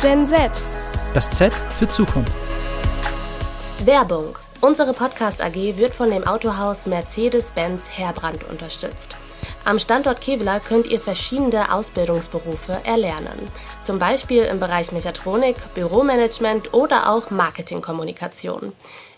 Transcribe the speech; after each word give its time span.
Gen 0.00 0.26
Z. 0.26 0.62
Das 1.14 1.30
Z 1.30 1.54
für 1.54 1.88
Zukunft. 1.88 2.30
Werbung. 3.86 4.36
Unsere 4.60 4.92
Podcast 4.92 5.42
AG 5.42 5.54
wird 5.54 5.94
von 5.94 6.10
dem 6.10 6.26
Autohaus 6.26 6.84
Mercedes-Benz 6.84 7.88
Heerbrand 7.96 8.44
unterstützt. 8.44 9.16
Am 9.64 9.78
Standort 9.78 10.20
Kevlar 10.20 10.60
könnt 10.60 10.86
ihr 10.86 11.00
verschiedene 11.00 11.72
Ausbildungsberufe 11.72 12.78
erlernen. 12.84 13.50
Zum 13.84 13.98
Beispiel 13.98 14.42
im 14.42 14.60
Bereich 14.60 14.92
Mechatronik, 14.92 15.56
Büromanagement 15.72 16.74
oder 16.74 17.08
auch 17.10 17.30
Marketingkommunikation. 17.30 18.72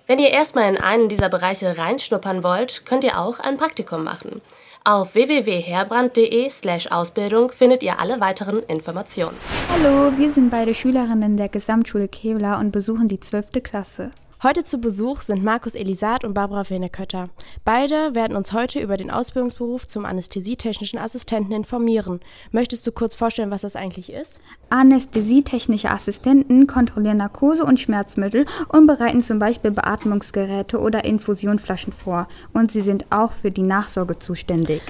Wenn 0.06 0.20
ihr 0.20 0.30
erstmal 0.30 0.68
in 0.68 0.80
einen 0.80 1.08
dieser 1.08 1.28
Bereiche 1.28 1.76
reinschnuppern 1.76 2.44
wollt, 2.44 2.86
könnt 2.86 3.02
ihr 3.02 3.18
auch 3.18 3.40
ein 3.40 3.56
Praktikum 3.56 4.04
machen. 4.04 4.42
Auf 4.84 5.14
www.herbrand.de 5.14 6.48
slash 6.50 6.86
Ausbildung 6.86 7.50
findet 7.50 7.82
ihr 7.82 8.00
alle 8.00 8.20
weiteren 8.20 8.62
Informationen. 8.62 9.36
Hallo, 9.70 10.16
wir 10.16 10.32
sind 10.32 10.50
beide 10.50 10.74
Schülerinnen 10.74 11.36
der 11.36 11.48
Gesamtschule 11.48 12.08
Kevlar 12.08 12.58
und 12.58 12.70
besuchen 12.70 13.08
die 13.08 13.20
12. 13.20 13.62
Klasse. 13.62 14.10
Heute 14.40 14.62
zu 14.62 14.78
Besuch 14.78 15.22
sind 15.22 15.42
Markus 15.42 15.74
Elisat 15.74 16.22
und 16.22 16.32
Barbara 16.32 16.70
Wenekötter. 16.70 17.28
Beide 17.64 18.14
werden 18.14 18.36
uns 18.36 18.52
heute 18.52 18.78
über 18.78 18.96
den 18.96 19.10
Ausbildungsberuf 19.10 19.88
zum 19.88 20.04
anästhesietechnischen 20.04 21.00
Assistenten 21.00 21.52
informieren. 21.52 22.20
Möchtest 22.52 22.86
du 22.86 22.92
kurz 22.92 23.16
vorstellen, 23.16 23.50
was 23.50 23.62
das 23.62 23.74
eigentlich 23.74 24.12
ist? 24.12 24.38
Anästhesietechnische 24.70 25.90
Assistenten 25.90 26.68
kontrollieren 26.68 27.16
Narkose 27.16 27.64
und 27.64 27.80
Schmerzmittel 27.80 28.44
und 28.68 28.86
bereiten 28.86 29.24
zum 29.24 29.40
Beispiel 29.40 29.72
Beatmungsgeräte 29.72 30.78
oder 30.78 31.04
Infusionflaschen 31.04 31.92
vor. 31.92 32.28
Und 32.52 32.70
sie 32.70 32.82
sind 32.82 33.10
auch 33.10 33.32
für 33.32 33.50
die 33.50 33.62
Nachsorge 33.62 34.20
zuständig. 34.20 34.82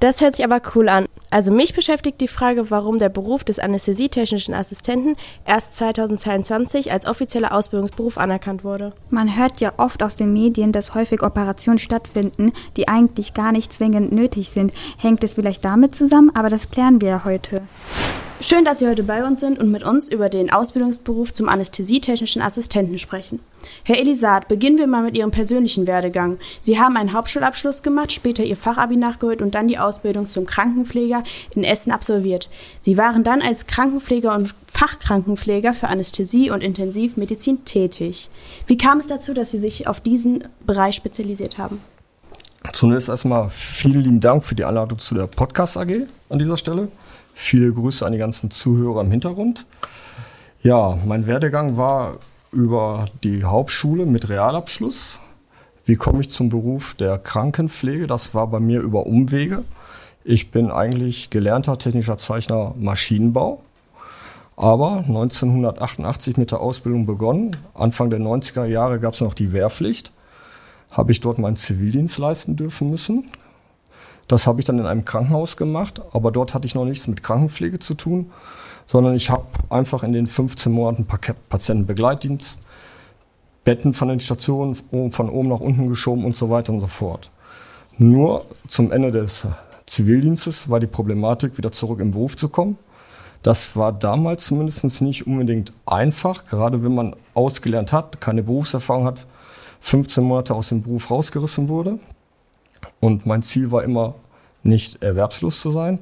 Das 0.00 0.20
hört 0.20 0.36
sich 0.36 0.44
aber 0.44 0.60
cool 0.74 0.90
an. 0.90 1.06
Also 1.30 1.52
mich 1.52 1.74
beschäftigt 1.74 2.20
die 2.20 2.28
Frage, 2.28 2.70
warum 2.70 2.98
der 2.98 3.08
Beruf 3.08 3.44
des 3.44 3.60
anästhesietechnischen 3.60 4.52
Assistenten 4.52 5.14
erst 5.46 5.76
2022 5.76 6.90
als 6.90 7.06
offizieller 7.06 7.54
Ausbildungsberuf 7.54 8.18
anerkannt 8.18 8.64
wurde. 8.64 8.92
Man 9.10 9.36
hört 9.36 9.60
ja 9.60 9.72
oft 9.76 10.02
aus 10.02 10.16
den 10.16 10.32
Medien, 10.32 10.72
dass 10.72 10.94
häufig 10.94 11.22
Operationen 11.22 11.78
stattfinden, 11.78 12.52
die 12.76 12.88
eigentlich 12.88 13.32
gar 13.32 13.52
nicht 13.52 13.72
zwingend 13.72 14.10
nötig 14.12 14.50
sind. 14.50 14.72
Hängt 14.98 15.22
es 15.22 15.34
vielleicht 15.34 15.64
damit 15.64 15.94
zusammen? 15.94 16.32
Aber 16.34 16.48
das 16.48 16.70
klären 16.70 17.00
wir 17.00 17.08
ja 17.08 17.24
heute. 17.24 17.62
Schön, 18.42 18.64
dass 18.64 18.78
Sie 18.78 18.88
heute 18.88 19.02
bei 19.02 19.22
uns 19.22 19.40
sind 19.40 19.58
und 19.58 19.70
mit 19.70 19.82
uns 19.82 20.10
über 20.10 20.30
den 20.30 20.50
Ausbildungsberuf 20.50 21.34
zum 21.34 21.50
anästhesietechnischen 21.50 22.40
Assistenten 22.40 22.98
sprechen. 22.98 23.40
Herr 23.84 23.98
Elisat, 23.98 24.48
beginnen 24.48 24.78
wir 24.78 24.86
mal 24.86 25.02
mit 25.02 25.14
Ihrem 25.14 25.30
persönlichen 25.30 25.86
Werdegang. 25.86 26.38
Sie 26.58 26.80
haben 26.80 26.96
einen 26.96 27.12
Hauptschulabschluss 27.12 27.82
gemacht, 27.82 28.12
später 28.12 28.42
Ihr 28.42 28.56
Fachabi 28.56 28.96
nachgeholt 28.96 29.42
und 29.42 29.54
dann 29.54 29.68
die 29.68 29.76
Ausbildung 29.76 30.26
zum 30.26 30.46
Krankenpfleger 30.46 31.22
in 31.54 31.64
Essen 31.64 31.92
absolviert. 31.92 32.48
Sie 32.80 32.96
waren 32.96 33.24
dann 33.24 33.42
als 33.42 33.66
Krankenpfleger 33.66 34.34
und 34.34 34.54
Fachkrankenpfleger 34.72 35.74
für 35.74 35.88
Anästhesie 35.88 36.50
und 36.50 36.62
Intensivmedizin 36.62 37.66
tätig. 37.66 38.30
Wie 38.66 38.78
kam 38.78 39.00
es 39.00 39.06
dazu, 39.06 39.34
dass 39.34 39.50
Sie 39.50 39.58
sich 39.58 39.86
auf 39.86 40.00
diesen 40.00 40.44
Bereich 40.66 40.96
spezialisiert 40.96 41.58
haben? 41.58 41.82
Zunächst 42.72 43.10
erstmal 43.10 43.50
vielen 43.50 44.00
lieben 44.00 44.20
Dank 44.20 44.44
für 44.44 44.54
die 44.54 44.64
Einladung 44.64 44.98
zu 44.98 45.14
der 45.14 45.26
Podcast 45.26 45.76
AG 45.76 46.06
an 46.30 46.38
dieser 46.38 46.56
Stelle. 46.56 46.88
Viele 47.42 47.72
Grüße 47.72 48.04
an 48.04 48.12
die 48.12 48.18
ganzen 48.18 48.50
Zuhörer 48.50 49.00
im 49.00 49.10
Hintergrund. 49.10 49.64
Ja, 50.62 50.98
mein 51.06 51.26
Werdegang 51.26 51.78
war 51.78 52.18
über 52.52 53.06
die 53.24 53.44
Hauptschule 53.44 54.04
mit 54.04 54.28
Realabschluss. 54.28 55.18
Wie 55.86 55.96
komme 55.96 56.20
ich 56.20 56.28
zum 56.28 56.50
Beruf 56.50 56.94
der 56.94 57.16
Krankenpflege? 57.16 58.06
Das 58.06 58.34
war 58.34 58.46
bei 58.48 58.60
mir 58.60 58.80
über 58.80 59.06
Umwege. 59.06 59.64
Ich 60.22 60.50
bin 60.50 60.70
eigentlich 60.70 61.30
gelernter 61.30 61.78
technischer 61.78 62.18
Zeichner 62.18 62.74
Maschinenbau, 62.78 63.62
aber 64.56 64.98
1988 64.98 66.36
mit 66.36 66.50
der 66.50 66.60
Ausbildung 66.60 67.06
begonnen. 67.06 67.56
Anfang 67.72 68.10
der 68.10 68.20
90er 68.20 68.66
Jahre 68.66 69.00
gab 69.00 69.14
es 69.14 69.22
noch 69.22 69.32
die 69.32 69.54
Wehrpflicht. 69.54 70.12
Habe 70.90 71.10
ich 71.12 71.20
dort 71.20 71.38
meinen 71.38 71.56
Zivildienst 71.56 72.18
leisten 72.18 72.56
dürfen 72.56 72.90
müssen. 72.90 73.30
Das 74.30 74.46
habe 74.46 74.60
ich 74.60 74.64
dann 74.64 74.78
in 74.78 74.86
einem 74.86 75.04
Krankenhaus 75.04 75.56
gemacht, 75.56 76.00
aber 76.12 76.30
dort 76.30 76.54
hatte 76.54 76.64
ich 76.64 76.76
noch 76.76 76.84
nichts 76.84 77.08
mit 77.08 77.20
Krankenpflege 77.20 77.80
zu 77.80 77.94
tun, 77.94 78.30
sondern 78.86 79.16
ich 79.16 79.28
habe 79.28 79.46
einfach 79.70 80.04
in 80.04 80.12
den 80.12 80.28
15 80.28 80.70
Monaten 80.70 81.04
Patientenbegleitdienst, 81.48 82.60
Betten 83.64 83.92
von 83.92 84.06
den 84.06 84.20
Stationen 84.20 84.76
von 84.76 85.28
oben 85.28 85.48
nach 85.48 85.58
unten 85.58 85.88
geschoben 85.88 86.24
und 86.24 86.36
so 86.36 86.48
weiter 86.48 86.72
und 86.72 86.78
so 86.78 86.86
fort. 86.86 87.28
Nur 87.98 88.44
zum 88.68 88.92
Ende 88.92 89.10
des 89.10 89.48
Zivildienstes 89.86 90.70
war 90.70 90.78
die 90.78 90.86
Problematik, 90.86 91.58
wieder 91.58 91.72
zurück 91.72 91.98
im 91.98 92.12
Beruf 92.12 92.36
zu 92.36 92.50
kommen. 92.50 92.78
Das 93.42 93.74
war 93.74 93.90
damals 93.90 94.46
zumindest 94.46 95.02
nicht 95.02 95.26
unbedingt 95.26 95.72
einfach, 95.86 96.44
gerade 96.44 96.84
wenn 96.84 96.94
man 96.94 97.16
ausgelernt 97.34 97.92
hat, 97.92 98.20
keine 98.20 98.44
Berufserfahrung 98.44 99.06
hat, 99.06 99.26
15 99.80 100.22
Monate 100.22 100.54
aus 100.54 100.68
dem 100.68 100.82
Beruf 100.82 101.10
rausgerissen 101.10 101.66
wurde. 101.66 101.98
Und 103.00 103.26
mein 103.26 103.42
Ziel 103.42 103.70
war 103.70 103.82
immer, 103.82 104.14
nicht 104.62 105.02
erwerbslos 105.02 105.60
zu 105.60 105.70
sein. 105.70 106.00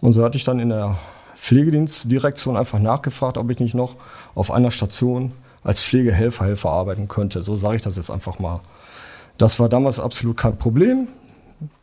Und 0.00 0.12
so 0.12 0.24
hatte 0.24 0.36
ich 0.36 0.44
dann 0.44 0.60
in 0.60 0.68
der 0.68 0.96
Pflegedienstdirektion 1.34 2.56
einfach 2.56 2.78
nachgefragt, 2.78 3.38
ob 3.38 3.50
ich 3.50 3.58
nicht 3.58 3.74
noch 3.74 3.96
auf 4.34 4.50
einer 4.50 4.70
Station 4.70 5.32
als 5.64 5.82
Pflegehelfer, 5.82 6.46
Helfer 6.46 6.70
arbeiten 6.70 7.08
könnte. 7.08 7.42
So 7.42 7.56
sage 7.56 7.76
ich 7.76 7.82
das 7.82 7.96
jetzt 7.96 8.10
einfach 8.10 8.38
mal. 8.38 8.60
Das 9.36 9.60
war 9.60 9.68
damals 9.68 10.00
absolut 10.00 10.36
kein 10.36 10.56
Problem. 10.56 11.08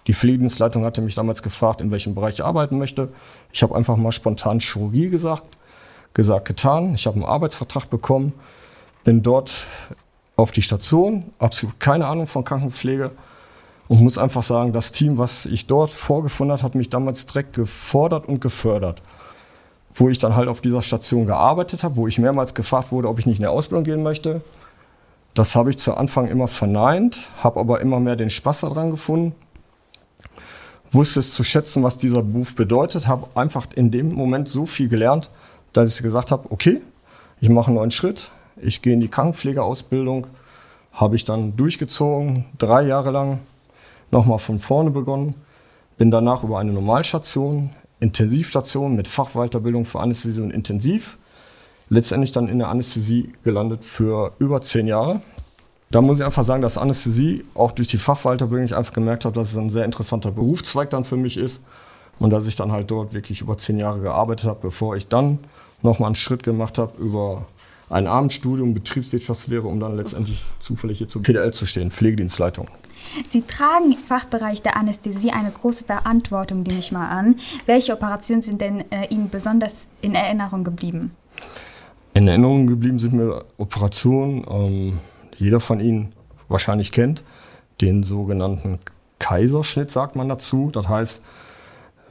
Die 0.07 0.13
Pflegedienstleitung 0.13 0.85
hatte 0.85 1.01
mich 1.01 1.15
damals 1.15 1.41
gefragt, 1.41 1.81
in 1.81 1.91
welchem 1.91 2.15
Bereich 2.15 2.35
ich 2.35 2.43
arbeiten 2.43 2.77
möchte. 2.77 3.09
Ich 3.51 3.63
habe 3.63 3.75
einfach 3.75 3.97
mal 3.97 4.11
spontan 4.11 4.59
Chirurgie 4.59 5.09
gesagt, 5.09 5.43
gesagt, 6.13 6.45
getan. 6.45 6.95
Ich 6.95 7.07
habe 7.07 7.15
einen 7.15 7.25
Arbeitsvertrag 7.25 7.89
bekommen, 7.89 8.33
bin 9.03 9.23
dort 9.23 9.65
auf 10.35 10.51
die 10.51 10.61
Station, 10.61 11.31
absolut 11.39 11.79
keine 11.79 12.07
Ahnung 12.07 12.27
von 12.27 12.43
Krankenpflege, 12.43 13.11
und 13.87 14.01
muss 14.01 14.17
einfach 14.17 14.43
sagen, 14.43 14.73
das 14.73 14.91
Team, 14.91 15.17
was 15.17 15.45
ich 15.45 15.67
dort 15.67 15.91
vorgefunden 15.91 16.53
habe, 16.53 16.63
hat 16.63 16.75
mich 16.75 16.89
damals 16.89 17.25
direkt 17.25 17.53
gefordert 17.53 18.27
und 18.27 18.41
gefördert. 18.41 19.01
Wo 19.93 20.09
ich 20.09 20.17
dann 20.17 20.35
halt 20.35 20.49
auf 20.49 20.61
dieser 20.61 20.81
Station 20.81 21.25
gearbeitet 21.25 21.83
habe, 21.83 21.95
wo 21.95 22.07
ich 22.07 22.17
mehrmals 22.17 22.53
gefragt 22.53 22.91
wurde, 22.91 23.07
ob 23.07 23.19
ich 23.19 23.25
nicht 23.25 23.39
in 23.39 23.45
eine 23.45 23.51
Ausbildung 23.51 23.83
gehen 23.83 24.03
möchte. 24.03 24.41
Das 25.33 25.55
habe 25.55 25.69
ich 25.69 25.77
zu 25.77 25.95
Anfang 25.95 26.27
immer 26.27 26.47
verneint, 26.47 27.29
habe 27.43 27.59
aber 27.59 27.81
immer 27.81 27.99
mehr 27.99 28.15
den 28.15 28.29
Spaß 28.29 28.61
daran 28.61 28.91
gefunden. 28.91 29.35
Wusste 30.91 31.19
es 31.19 31.33
zu 31.33 31.43
schätzen, 31.43 31.83
was 31.83 31.97
dieser 31.97 32.23
Beruf 32.23 32.55
bedeutet, 32.55 33.07
habe 33.07 33.27
einfach 33.35 33.67
in 33.75 33.91
dem 33.91 34.13
Moment 34.13 34.47
so 34.47 34.65
viel 34.65 34.87
gelernt, 34.87 35.29
dass 35.73 35.95
ich 35.95 36.03
gesagt 36.03 36.31
habe, 36.31 36.51
okay, 36.51 36.81
ich 37.41 37.49
mache 37.49 37.67
einen 37.67 37.75
neuen 37.75 37.91
Schritt, 37.91 38.31
ich 38.55 38.81
gehe 38.81 38.93
in 38.93 39.01
die 39.01 39.09
Krankenpflegeausbildung, 39.09 40.27
habe 40.93 41.15
ich 41.17 41.25
dann 41.25 41.57
durchgezogen, 41.57 42.45
drei 42.57 42.83
Jahre 42.83 43.11
lang, 43.11 43.41
nochmal 44.15 44.39
von 44.39 44.59
vorne 44.59 44.91
begonnen, 44.91 45.35
bin 45.97 46.09
danach 46.09 46.43
über 46.43 46.59
eine 46.59 46.71
Normalstation, 46.71 47.71
Intensivstation 47.99 48.95
mit 48.95 49.07
Fachweiterbildung 49.09 49.85
für 49.85 49.99
Anästhesie 49.99 50.41
und 50.41 50.51
Intensiv, 50.51 51.17
letztendlich 51.89 52.31
dann 52.31 52.47
in 52.47 52.59
der 52.59 52.69
Anästhesie 52.69 53.33
gelandet 53.43 53.83
für 53.83 54.31
über 54.39 54.61
zehn 54.61 54.87
Jahre. 54.87 55.21
Da 55.91 56.01
muss 56.01 56.19
ich 56.19 56.25
einfach 56.25 56.45
sagen, 56.45 56.61
dass 56.61 56.77
Anästhesie 56.77 57.43
auch 57.53 57.71
durch 57.71 57.89
die 57.89 57.97
Fachweiterbildung 57.97 58.65
ich 58.65 58.75
einfach 58.75 58.93
gemerkt 58.93 59.25
habe, 59.25 59.35
dass 59.35 59.51
es 59.51 59.57
ein 59.57 59.69
sehr 59.69 59.85
interessanter 59.85 60.31
Berufszweig 60.31 60.89
dann 60.89 61.03
für 61.03 61.17
mich 61.17 61.37
ist 61.37 61.61
und 62.17 62.29
dass 62.29 62.47
ich 62.47 62.55
dann 62.55 62.71
halt 62.71 62.89
dort 62.91 63.13
wirklich 63.13 63.41
über 63.41 63.57
zehn 63.57 63.77
Jahre 63.77 63.99
gearbeitet 63.99 64.47
habe, 64.47 64.59
bevor 64.61 64.95
ich 64.95 65.07
dann 65.07 65.39
nochmal 65.81 66.07
einen 66.07 66.15
Schritt 66.15 66.43
gemacht 66.43 66.77
habe 66.77 66.97
über 67.01 67.45
ein 67.89 68.07
Abendstudium 68.07 68.73
Betriebswirtschaftslehre, 68.73 69.67
um 69.67 69.79
dann 69.79 69.97
letztendlich 69.97 70.45
zufällig 70.59 70.99
hier 70.99 71.09
zur 71.09 71.21
PDL 71.21 71.53
zu 71.53 71.65
stehen, 71.65 71.91
Pflegedienstleitung. 71.91 72.67
Sie 73.29 73.41
tragen 73.43 73.91
im 73.91 73.97
Fachbereich 73.97 74.61
der 74.61 74.77
Anästhesie 74.77 75.31
eine 75.31 75.51
große 75.51 75.85
Verantwortung, 75.85 76.63
nehme 76.63 76.79
ich 76.79 76.91
mal 76.91 77.07
an. 77.07 77.35
Welche 77.65 77.93
Operationen 77.93 78.43
sind 78.43 78.61
denn 78.61 78.89
äh, 78.91 79.07
Ihnen 79.09 79.29
besonders 79.29 79.87
in 80.01 80.15
Erinnerung 80.15 80.63
geblieben? 80.63 81.11
In 82.13 82.27
Erinnerung 82.27 82.67
geblieben 82.67 82.99
sind 82.99 83.13
mir 83.13 83.45
Operationen, 83.57 84.45
ähm, 84.49 84.99
jeder 85.37 85.59
von 85.59 85.79
Ihnen 85.79 86.13
wahrscheinlich 86.47 86.91
kennt, 86.91 87.23
den 87.81 88.03
sogenannten 88.03 88.79
Kaiserschnitt 89.19 89.91
sagt 89.91 90.15
man 90.15 90.29
dazu. 90.29 90.69
Das 90.71 90.87
heißt, 90.87 91.23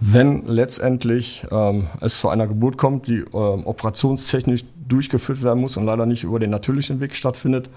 wenn 0.01 0.45
letztendlich 0.45 1.47
ähm, 1.51 1.87
es 2.01 2.19
zu 2.19 2.29
einer 2.29 2.47
Geburt 2.47 2.77
kommt, 2.77 3.07
die 3.07 3.25
ähm, 3.33 3.67
operationstechnisch 3.67 4.65
durchgeführt 4.87 5.43
werden 5.43 5.61
muss 5.61 5.77
und 5.77 5.87
leider 5.87 6.05
nicht 6.05 6.25
über 6.25 6.39
den 6.39 6.51
natürlichen 6.51 7.01
Weg 7.01 7.15
stattfindet, 7.15 7.71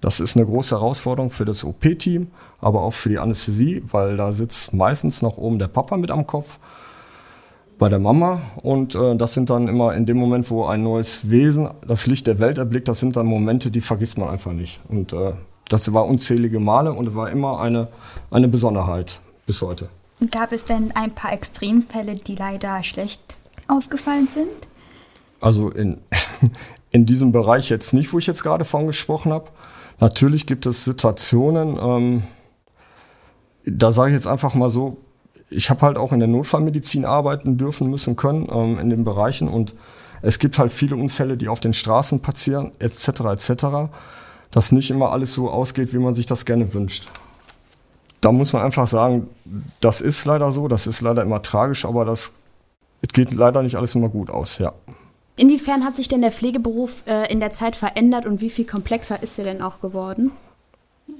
das 0.00 0.20
ist 0.20 0.36
eine 0.36 0.46
große 0.46 0.76
Herausforderung 0.76 1.30
für 1.30 1.44
das 1.44 1.64
OP-Team, 1.64 2.28
aber 2.60 2.82
auch 2.82 2.92
für 2.92 3.08
die 3.08 3.18
Anästhesie, 3.18 3.82
weil 3.90 4.16
da 4.16 4.32
sitzt 4.32 4.72
meistens 4.72 5.22
noch 5.22 5.38
oben 5.38 5.58
der 5.58 5.68
Papa 5.68 5.96
mit 5.96 6.10
am 6.10 6.26
Kopf 6.26 6.58
bei 7.78 7.88
der 7.88 7.98
Mama. 7.98 8.40
Und 8.62 8.94
äh, 8.94 9.16
das 9.16 9.34
sind 9.34 9.50
dann 9.50 9.68
immer 9.68 9.94
in 9.94 10.06
dem 10.06 10.16
Moment, 10.16 10.50
wo 10.50 10.66
ein 10.66 10.82
neues 10.82 11.30
Wesen 11.30 11.70
das 11.86 12.06
Licht 12.06 12.26
der 12.26 12.38
Welt 12.38 12.58
erblickt, 12.58 12.88
das 12.88 13.00
sind 13.00 13.16
dann 13.16 13.26
Momente, 13.26 13.70
die 13.70 13.80
vergisst 13.80 14.18
man 14.18 14.28
einfach 14.28 14.52
nicht. 14.52 14.80
Und 14.88 15.12
äh, 15.12 15.32
das 15.68 15.92
war 15.92 16.06
unzählige 16.06 16.60
Male 16.60 16.92
und 16.92 17.14
war 17.14 17.30
immer 17.30 17.60
eine, 17.60 17.88
eine 18.30 18.48
Besonderheit 18.48 19.20
bis 19.46 19.62
heute. 19.62 19.88
Gab 20.30 20.52
es 20.52 20.64
denn 20.64 20.92
ein 20.94 21.12
paar 21.12 21.32
Extremfälle, 21.32 22.16
die 22.16 22.34
leider 22.34 22.82
schlecht 22.82 23.36
ausgefallen 23.68 24.26
sind? 24.26 24.68
Also 25.40 25.70
in, 25.70 25.98
in 26.90 27.06
diesem 27.06 27.30
Bereich 27.32 27.68
jetzt 27.70 27.92
nicht, 27.92 28.12
wo 28.12 28.18
ich 28.18 28.26
jetzt 28.26 28.42
gerade 28.42 28.64
von 28.64 28.86
gesprochen 28.86 29.32
habe. 29.32 29.50
Natürlich 30.00 30.46
gibt 30.46 30.66
es 30.66 30.84
Situationen, 30.84 31.76
ähm, 31.80 32.22
da 33.64 33.90
sage 33.90 34.10
ich 34.10 34.14
jetzt 34.14 34.26
einfach 34.26 34.54
mal 34.54 34.70
so, 34.70 34.98
ich 35.50 35.70
habe 35.70 35.82
halt 35.82 35.96
auch 35.96 36.12
in 36.12 36.20
der 36.20 36.28
Notfallmedizin 36.28 37.04
arbeiten 37.04 37.58
dürfen 37.58 37.88
müssen 37.88 38.16
können 38.16 38.48
ähm, 38.50 38.78
in 38.78 38.90
den 38.90 39.04
Bereichen 39.04 39.48
und 39.48 39.74
es 40.22 40.38
gibt 40.38 40.58
halt 40.58 40.72
viele 40.72 40.96
Unfälle, 40.96 41.36
die 41.36 41.48
auf 41.48 41.60
den 41.60 41.72
Straßen 41.72 42.20
passieren, 42.20 42.72
etc. 42.78 43.20
etc. 43.20 43.90
Dass 44.50 44.72
nicht 44.72 44.90
immer 44.90 45.12
alles 45.12 45.32
so 45.32 45.50
ausgeht, 45.50 45.92
wie 45.92 45.98
man 45.98 46.14
sich 46.14 46.26
das 46.26 46.44
gerne 46.44 46.72
wünscht. 46.74 47.08
Da 48.20 48.32
muss 48.32 48.52
man 48.52 48.62
einfach 48.62 48.86
sagen, 48.86 49.28
das 49.80 50.00
ist 50.00 50.24
leider 50.24 50.50
so, 50.50 50.66
das 50.66 50.86
ist 50.86 51.00
leider 51.00 51.22
immer 51.22 51.40
tragisch, 51.42 51.84
aber 51.84 52.04
das 52.04 52.32
geht 53.12 53.32
leider 53.32 53.62
nicht 53.62 53.76
alles 53.76 53.94
immer 53.94 54.08
gut 54.08 54.28
aus, 54.28 54.58
ja. 54.58 54.72
Inwiefern 55.38 55.84
hat 55.84 55.96
sich 55.96 56.08
denn 56.08 56.20
der 56.20 56.32
Pflegeberuf 56.32 57.04
äh, 57.06 57.32
in 57.32 57.40
der 57.40 57.52
Zeit 57.52 57.76
verändert 57.76 58.26
und 58.26 58.40
wie 58.40 58.50
viel 58.50 58.66
komplexer 58.66 59.22
ist 59.22 59.38
er 59.38 59.44
denn 59.44 59.62
auch 59.62 59.80
geworden? 59.80 60.32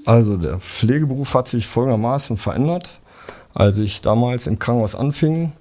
Also 0.05 0.37
der 0.37 0.59
Pflegeberuf 0.59 1.33
hat 1.33 1.47
sich 1.47 1.67
folgendermaßen 1.67 2.37
verändert. 2.37 2.99
Als 3.53 3.79
ich 3.79 4.01
damals 4.01 4.45
im 4.45 4.59
Krankenhaus 4.59 4.95
anfing, 4.95 5.53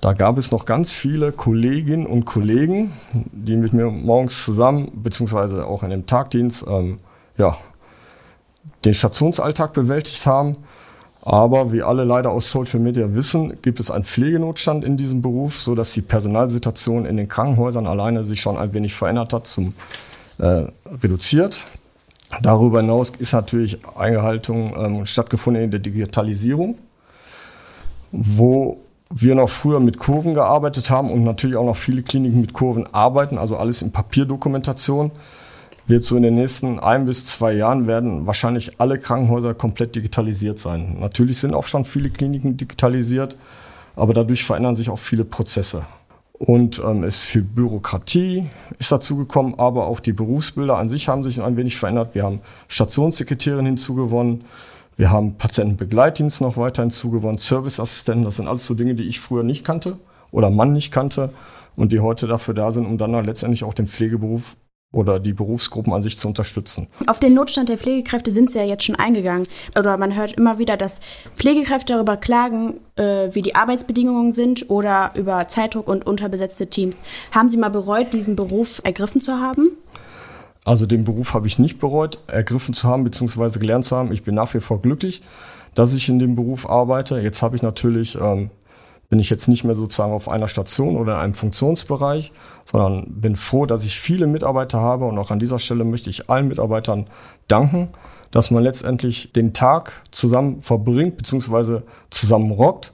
da 0.00 0.12
gab 0.12 0.36
es 0.36 0.52
noch 0.52 0.66
ganz 0.66 0.92
viele 0.92 1.32
Kolleginnen 1.32 2.06
und 2.06 2.26
Kollegen, 2.26 2.92
die 3.12 3.56
mit 3.56 3.72
mir 3.72 3.90
morgens 3.90 4.44
zusammen, 4.44 4.92
beziehungsweise 4.94 5.66
auch 5.66 5.82
in 5.82 5.90
dem 5.90 6.06
Tagdienst, 6.06 6.66
ähm, 6.68 6.98
ja, 7.38 7.56
den 8.84 8.94
Stationsalltag 8.94 9.72
bewältigt 9.72 10.26
haben. 10.26 10.58
Aber 11.26 11.72
wie 11.72 11.82
alle 11.82 12.04
leider 12.04 12.30
aus 12.30 12.52
Social 12.52 12.78
Media 12.78 13.12
wissen, 13.12 13.60
gibt 13.60 13.80
es 13.80 13.90
einen 13.90 14.04
Pflegenotstand 14.04 14.84
in 14.84 14.96
diesem 14.96 15.22
Beruf, 15.22 15.60
so 15.60 15.74
dass 15.74 15.92
die 15.92 16.00
Personalsituation 16.00 17.04
in 17.04 17.16
den 17.16 17.26
Krankenhäusern 17.26 17.88
alleine 17.88 18.22
sich 18.22 18.40
schon 18.40 18.56
ein 18.56 18.72
wenig 18.74 18.94
verändert 18.94 19.32
hat, 19.32 19.48
zum 19.48 19.74
äh, 20.38 20.66
reduziert. 21.02 21.64
Darüber 22.42 22.80
hinaus 22.80 23.10
ist 23.10 23.32
natürlich 23.32 23.78
Eingehaltung 23.96 24.72
ähm, 24.78 25.04
stattgefunden 25.04 25.64
in 25.64 25.72
der 25.72 25.80
Digitalisierung, 25.80 26.78
wo 28.12 28.78
wir 29.10 29.34
noch 29.34 29.48
früher 29.48 29.80
mit 29.80 29.98
Kurven 29.98 30.32
gearbeitet 30.32 30.90
haben 30.90 31.10
und 31.10 31.24
natürlich 31.24 31.56
auch 31.56 31.66
noch 31.66 31.76
viele 31.76 32.04
Kliniken 32.04 32.40
mit 32.40 32.52
Kurven 32.52 32.86
arbeiten, 32.94 33.36
also 33.36 33.56
alles 33.56 33.82
in 33.82 33.90
Papierdokumentation 33.90 35.10
wird 35.86 36.04
so 36.04 36.16
in 36.16 36.22
den 36.22 36.34
nächsten 36.34 36.78
ein 36.80 37.06
bis 37.06 37.26
zwei 37.26 37.52
Jahren 37.52 37.86
werden 37.86 38.26
wahrscheinlich 38.26 38.80
alle 38.80 38.98
Krankenhäuser 38.98 39.54
komplett 39.54 39.94
digitalisiert 39.94 40.58
sein. 40.58 40.96
Natürlich 41.00 41.38
sind 41.38 41.54
auch 41.54 41.66
schon 41.66 41.84
viele 41.84 42.10
Kliniken 42.10 42.56
digitalisiert, 42.56 43.36
aber 43.94 44.12
dadurch 44.12 44.44
verändern 44.44 44.74
sich 44.74 44.90
auch 44.90 44.98
viele 44.98 45.24
Prozesse. 45.24 45.86
Und 46.38 46.82
ähm, 46.84 47.04
es 47.04 47.22
ist 47.22 47.26
viel 47.26 47.42
Bürokratie 47.42 48.50
ist 48.78 48.92
dazugekommen, 48.92 49.58
aber 49.58 49.86
auch 49.86 50.00
die 50.00 50.12
Berufsbilder 50.12 50.76
an 50.76 50.90
sich 50.90 51.08
haben 51.08 51.24
sich 51.24 51.40
ein 51.40 51.56
wenig 51.56 51.76
verändert. 51.78 52.14
Wir 52.14 52.24
haben 52.24 52.40
Stationssekretärin 52.68 53.64
hinzugewonnen, 53.64 54.44
wir 54.98 55.10
haben 55.10 55.36
Patientenbegleitdienst 55.36 56.42
noch 56.42 56.56
weiter 56.56 56.82
hinzugewonnen, 56.82 57.38
Serviceassistenten, 57.38 58.24
das 58.24 58.36
sind 58.36 58.48
alles 58.48 58.66
so 58.66 58.74
Dinge, 58.74 58.94
die 58.94 59.04
ich 59.04 59.20
früher 59.20 59.44
nicht 59.44 59.64
kannte 59.64 59.98
oder 60.30 60.50
Mann 60.50 60.72
nicht 60.72 60.92
kannte 60.92 61.30
und 61.74 61.92
die 61.92 62.00
heute 62.00 62.26
dafür 62.26 62.54
da 62.54 62.70
sind, 62.72 62.86
um 62.86 62.98
dann 62.98 63.12
letztendlich 63.24 63.64
auch 63.64 63.74
den 63.74 63.86
Pflegeberuf 63.86 64.56
oder 64.92 65.20
die 65.20 65.32
Berufsgruppen 65.32 65.92
an 65.92 66.02
sich 66.02 66.18
zu 66.18 66.28
unterstützen. 66.28 66.88
Auf 67.06 67.20
den 67.20 67.34
Notstand 67.34 67.68
der 67.68 67.78
Pflegekräfte 67.78 68.30
sind 68.30 68.50
Sie 68.50 68.58
ja 68.58 68.64
jetzt 68.64 68.84
schon 68.84 68.96
eingegangen. 68.96 69.46
Oder 69.78 69.96
man 69.98 70.16
hört 70.16 70.32
immer 70.32 70.58
wieder, 70.58 70.76
dass 70.76 71.00
Pflegekräfte 71.34 71.94
darüber 71.94 72.16
klagen, 72.16 72.74
äh, 72.96 73.28
wie 73.32 73.42
die 73.42 73.54
Arbeitsbedingungen 73.54 74.32
sind 74.32 74.70
oder 74.70 75.12
über 75.14 75.48
Zeitdruck 75.48 75.88
und 75.88 76.06
unterbesetzte 76.06 76.68
Teams. 76.68 77.00
Haben 77.32 77.50
Sie 77.50 77.56
mal 77.56 77.68
bereut, 77.68 78.14
diesen 78.14 78.36
Beruf 78.36 78.80
ergriffen 78.84 79.20
zu 79.20 79.34
haben? 79.34 79.70
Also 80.64 80.86
den 80.86 81.04
Beruf 81.04 81.34
habe 81.34 81.46
ich 81.46 81.58
nicht 81.58 81.78
bereut, 81.78 82.18
ergriffen 82.26 82.74
zu 82.74 82.88
haben 82.88 83.04
bzw. 83.04 83.58
gelernt 83.60 83.84
zu 83.84 83.96
haben. 83.96 84.12
Ich 84.12 84.24
bin 84.24 84.34
nach 84.34 84.52
wie 84.54 84.60
vor 84.60 84.80
glücklich, 84.80 85.22
dass 85.74 85.94
ich 85.94 86.08
in 86.08 86.18
dem 86.18 86.34
Beruf 86.34 86.68
arbeite. 86.68 87.20
Jetzt 87.20 87.42
habe 87.42 87.54
ich 87.54 87.62
natürlich 87.62 88.18
ähm, 88.20 88.50
bin 89.08 89.18
ich 89.18 89.30
jetzt 89.30 89.48
nicht 89.48 89.64
mehr 89.64 89.74
sozusagen 89.74 90.12
auf 90.12 90.28
einer 90.28 90.48
Station 90.48 90.96
oder 90.96 91.14
in 91.14 91.20
einem 91.20 91.34
Funktionsbereich, 91.34 92.32
sondern 92.64 93.06
bin 93.08 93.36
froh, 93.36 93.66
dass 93.66 93.84
ich 93.84 93.98
viele 93.98 94.26
Mitarbeiter 94.26 94.80
habe 94.80 95.04
und 95.06 95.18
auch 95.18 95.30
an 95.30 95.38
dieser 95.38 95.58
Stelle 95.58 95.84
möchte 95.84 96.10
ich 96.10 96.28
allen 96.28 96.48
Mitarbeitern 96.48 97.06
danken, 97.48 97.90
dass 98.30 98.50
man 98.50 98.62
letztendlich 98.62 99.32
den 99.32 99.54
Tag 99.54 99.92
zusammen 100.10 100.60
verbringt 100.60 101.16
bzw. 101.16 101.82
zusammen 102.10 102.50
rockt, 102.50 102.92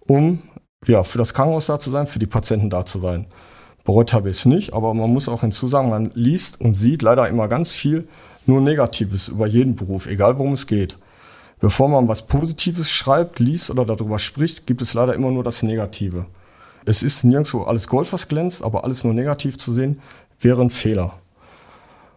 um 0.00 0.42
ja, 0.86 1.02
für 1.02 1.18
das 1.18 1.34
Krankenhaus 1.34 1.66
da 1.66 1.78
zu 1.78 1.90
sein, 1.90 2.06
für 2.06 2.18
die 2.18 2.26
Patienten 2.26 2.70
da 2.70 2.84
zu 2.84 2.98
sein. 2.98 3.26
Bereut 3.84 4.12
habe 4.12 4.30
ich 4.30 4.38
es 4.38 4.46
nicht, 4.46 4.72
aber 4.72 4.94
man 4.94 5.12
muss 5.12 5.28
auch 5.28 5.40
hinzusagen, 5.40 5.90
man 5.90 6.10
liest 6.14 6.60
und 6.60 6.74
sieht 6.74 7.02
leider 7.02 7.28
immer 7.28 7.48
ganz 7.48 7.72
viel 7.72 8.08
nur 8.46 8.60
Negatives 8.60 9.28
über 9.28 9.46
jeden 9.46 9.76
Beruf, 9.76 10.06
egal 10.06 10.38
worum 10.38 10.52
es 10.52 10.66
geht. 10.66 10.98
Bevor 11.62 11.88
man 11.88 12.08
was 12.08 12.26
Positives 12.26 12.90
schreibt, 12.90 13.38
liest 13.38 13.70
oder 13.70 13.86
darüber 13.86 14.18
spricht, 14.18 14.66
gibt 14.66 14.82
es 14.82 14.94
leider 14.94 15.14
immer 15.14 15.30
nur 15.30 15.44
das 15.44 15.62
Negative. 15.62 16.26
Es 16.84 17.04
ist 17.04 17.22
nirgendwo 17.22 17.62
alles 17.62 17.86
Gold, 17.86 18.12
was 18.12 18.26
glänzt, 18.26 18.64
aber 18.64 18.82
alles 18.82 19.04
nur 19.04 19.14
negativ 19.14 19.56
zu 19.58 19.72
sehen, 19.72 20.00
wäre 20.40 20.60
ein 20.60 20.70
Fehler. 20.70 21.12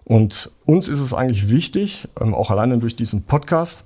Und 0.03 0.49
uns 0.65 0.87
ist 0.87 0.99
es 0.99 1.13
eigentlich 1.13 1.51
wichtig, 1.51 2.07
ähm, 2.19 2.33
auch 2.33 2.49
alleine 2.49 2.79
durch 2.79 2.95
diesen 2.95 3.21
Podcast, 3.21 3.85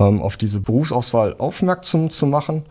ähm, 0.00 0.22
auf 0.22 0.38
diese 0.38 0.60
Berufsauswahl 0.60 1.36
aufmerksam 1.36 2.10
zu 2.10 2.24
machen, 2.24 2.62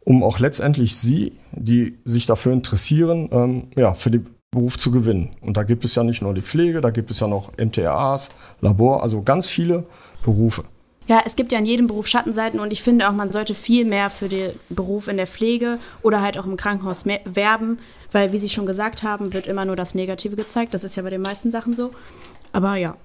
um 0.00 0.22
auch 0.22 0.40
letztendlich 0.40 0.94
Sie, 0.98 1.32
die 1.52 1.98
sich 2.04 2.26
dafür 2.26 2.52
interessieren, 2.52 3.30
ähm, 3.32 3.68
ja, 3.74 3.94
für 3.94 4.10
den 4.10 4.26
Beruf 4.50 4.76
zu 4.76 4.90
gewinnen. 4.90 5.34
Und 5.40 5.56
da 5.56 5.62
gibt 5.62 5.86
es 5.86 5.94
ja 5.94 6.04
nicht 6.04 6.20
nur 6.20 6.34
die 6.34 6.42
Pflege, 6.42 6.82
da 6.82 6.90
gibt 6.90 7.10
es 7.10 7.20
ja 7.20 7.26
noch 7.26 7.52
MTAs, 7.56 8.28
Labor, 8.60 9.02
also 9.02 9.22
ganz 9.22 9.48
viele 9.48 9.84
Berufe. 10.22 10.64
Ja, 11.06 11.22
es 11.26 11.36
gibt 11.36 11.52
ja 11.52 11.58
in 11.58 11.66
jedem 11.66 11.86
Beruf 11.86 12.06
Schattenseiten 12.06 12.60
und 12.60 12.72
ich 12.72 12.82
finde 12.82 13.08
auch, 13.08 13.12
man 13.12 13.30
sollte 13.30 13.54
viel 13.54 13.84
mehr 13.84 14.08
für 14.08 14.28
den 14.28 14.52
Beruf 14.70 15.08
in 15.08 15.18
der 15.18 15.26
Pflege 15.26 15.78
oder 16.02 16.22
halt 16.22 16.38
auch 16.38 16.46
im 16.46 16.56
Krankenhaus 16.56 17.04
werben, 17.06 17.78
weil, 18.10 18.32
wie 18.32 18.38
Sie 18.38 18.48
schon 18.48 18.64
gesagt 18.64 19.02
haben, 19.02 19.34
wird 19.34 19.46
immer 19.46 19.66
nur 19.66 19.76
das 19.76 19.94
Negative 19.94 20.36
gezeigt. 20.36 20.72
Das 20.72 20.84
ist 20.84 20.96
ja 20.96 21.02
bei 21.02 21.10
den 21.10 21.20
meisten 21.20 21.50
Sachen 21.50 21.74
so. 21.74 21.90
Aber 22.52 22.76
ja. 22.76 22.96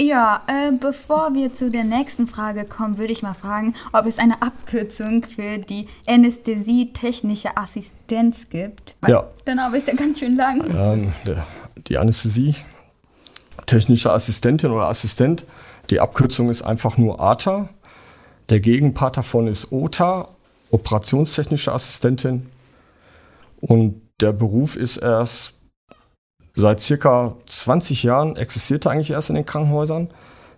Ja, 0.00 0.42
äh, 0.46 0.70
bevor 0.72 1.34
wir 1.34 1.52
zu 1.54 1.70
der 1.70 1.82
nächsten 1.82 2.28
Frage 2.28 2.64
kommen, 2.64 2.98
würde 2.98 3.12
ich 3.12 3.24
mal 3.24 3.34
fragen, 3.34 3.74
ob 3.92 4.06
es 4.06 4.18
eine 4.18 4.40
Abkürzung 4.42 5.24
für 5.24 5.58
die 5.58 5.88
Anästhesie-technische 6.06 7.56
Assistenz 7.56 8.48
gibt. 8.48 8.94
Weil 9.00 9.10
ja. 9.10 9.28
Der 9.46 9.56
Name 9.56 9.76
ist 9.76 9.88
ja 9.88 9.94
ganz 9.94 10.20
schön 10.20 10.36
lang. 10.36 10.62
Ähm, 10.72 11.12
der, 11.26 11.44
die 11.88 11.98
Anästhesie-technische 11.98 14.12
Assistentin 14.12 14.70
oder 14.70 14.88
Assistent 14.88 15.44
die 15.90 16.00
Abkürzung 16.00 16.48
ist 16.50 16.62
einfach 16.62 16.98
nur 16.98 17.20
ATA. 17.20 17.68
Der 18.48 18.60
Gegenpart 18.60 19.16
davon 19.16 19.46
ist 19.46 19.72
OTA, 19.72 20.28
operationstechnische 20.70 21.72
Assistentin. 21.72 22.46
Und 23.60 24.02
der 24.20 24.32
Beruf 24.32 24.76
ist 24.76 24.98
erst 24.98 25.52
seit 26.54 26.80
circa 26.80 27.36
20 27.46 28.02
Jahren, 28.02 28.36
existiert 28.36 28.86
er 28.86 28.92
eigentlich 28.92 29.10
erst 29.10 29.30
in 29.30 29.36
den 29.36 29.46
Krankenhäusern. 29.46 30.10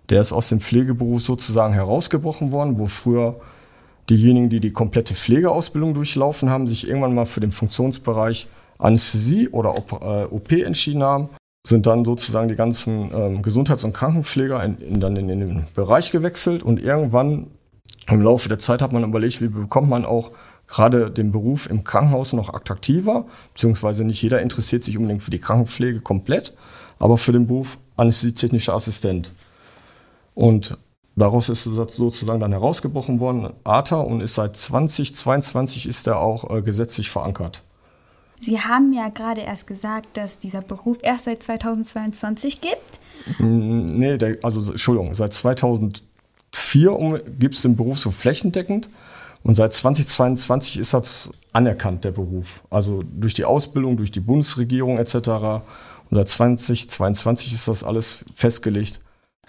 Der 0.09 0.21
ist 0.21 0.33
aus 0.33 0.49
dem 0.49 0.59
Pflegeberuf 0.59 1.21
sozusagen 1.21 1.73
herausgebrochen 1.73 2.51
worden, 2.51 2.77
wo 2.77 2.87
früher 2.87 3.39
diejenigen, 4.09 4.49
die 4.49 4.59
die 4.59 4.71
komplette 4.71 5.13
Pflegeausbildung 5.13 5.93
durchlaufen 5.93 6.49
haben, 6.49 6.67
sich 6.67 6.87
irgendwann 6.87 7.15
mal 7.15 7.25
für 7.25 7.39
den 7.39 7.51
Funktionsbereich 7.51 8.47
Anästhesie 8.77 9.47
oder 9.49 9.75
OP 9.77 10.51
äh, 10.51 10.63
entschieden 10.63 11.03
haben 11.03 11.29
sind 11.65 11.85
dann 11.85 12.05
sozusagen 12.05 12.47
die 12.47 12.55
ganzen 12.55 13.11
ähm, 13.13 13.41
Gesundheits- 13.41 13.83
und 13.83 13.93
Krankenpfleger 13.93 14.63
in, 14.63 14.77
in, 14.79 14.99
dann 14.99 15.15
in, 15.15 15.29
in, 15.29 15.39
den 15.39 15.67
Bereich 15.75 16.11
gewechselt 16.11 16.63
und 16.63 16.81
irgendwann 16.81 17.47
im 18.07 18.21
Laufe 18.21 18.49
der 18.49 18.59
Zeit 18.59 18.81
hat 18.81 18.93
man 18.93 19.03
überlegt, 19.03 19.41
wie 19.41 19.47
bekommt 19.47 19.89
man 19.89 20.05
auch 20.05 20.31
gerade 20.67 21.11
den 21.11 21.31
Beruf 21.31 21.69
im 21.69 21.83
Krankenhaus 21.83 22.33
noch 22.33 22.53
attraktiver, 22.53 23.25
beziehungsweise 23.53 24.03
nicht 24.03 24.21
jeder 24.21 24.41
interessiert 24.41 24.83
sich 24.83 24.97
unbedingt 24.97 25.21
für 25.21 25.31
die 25.31 25.39
Krankenpflege 25.39 26.01
komplett, 26.01 26.55
aber 26.97 27.17
für 27.17 27.31
den 27.31 27.45
Beruf 27.45 27.77
anästhesietechnischer 27.97 28.73
Assistent. 28.73 29.33
Und 30.33 30.71
daraus 31.15 31.49
ist 31.49 31.63
sozusagen 31.63 32.39
dann 32.39 32.53
herausgebrochen 32.53 33.19
worden, 33.19 33.49
ATA, 33.63 33.99
und 33.99 34.21
ist 34.21 34.35
seit 34.35 34.55
2022 34.55 35.87
ist 35.87 36.07
er 36.07 36.19
auch 36.19 36.49
äh, 36.49 36.61
gesetzlich 36.61 37.09
verankert. 37.09 37.63
Sie 38.43 38.59
haben 38.59 38.91
ja 38.91 39.09
gerade 39.09 39.41
erst 39.41 39.67
gesagt, 39.67 40.17
dass 40.17 40.39
dieser 40.39 40.61
Beruf 40.61 40.97
erst 41.03 41.25
seit 41.25 41.43
2022 41.43 42.59
gibt. 42.59 42.99
Mm, 43.39 43.81
nee, 43.81 44.17
der, 44.17 44.37
also 44.41 44.71
Entschuldigung, 44.71 45.13
seit 45.13 45.33
2004 45.33 46.91
um, 46.91 47.19
gibt 47.37 47.55
es 47.55 47.61
den 47.61 47.75
Beruf 47.75 47.99
so 47.99 48.09
flächendeckend 48.09 48.89
und 49.43 49.55
seit 49.55 49.73
2022 49.73 50.79
ist 50.79 50.93
das 50.93 51.29
anerkannt, 51.53 52.03
der 52.03 52.11
Beruf. 52.11 52.63
Also 52.71 53.03
durch 53.03 53.35
die 53.35 53.45
Ausbildung, 53.45 53.97
durch 53.97 54.11
die 54.11 54.19
Bundesregierung 54.19 54.97
etc. 54.97 55.15
Und 56.09 56.17
seit 56.17 56.29
2022 56.29 57.53
ist 57.53 57.67
das 57.67 57.83
alles 57.83 58.25
festgelegt, 58.33 59.01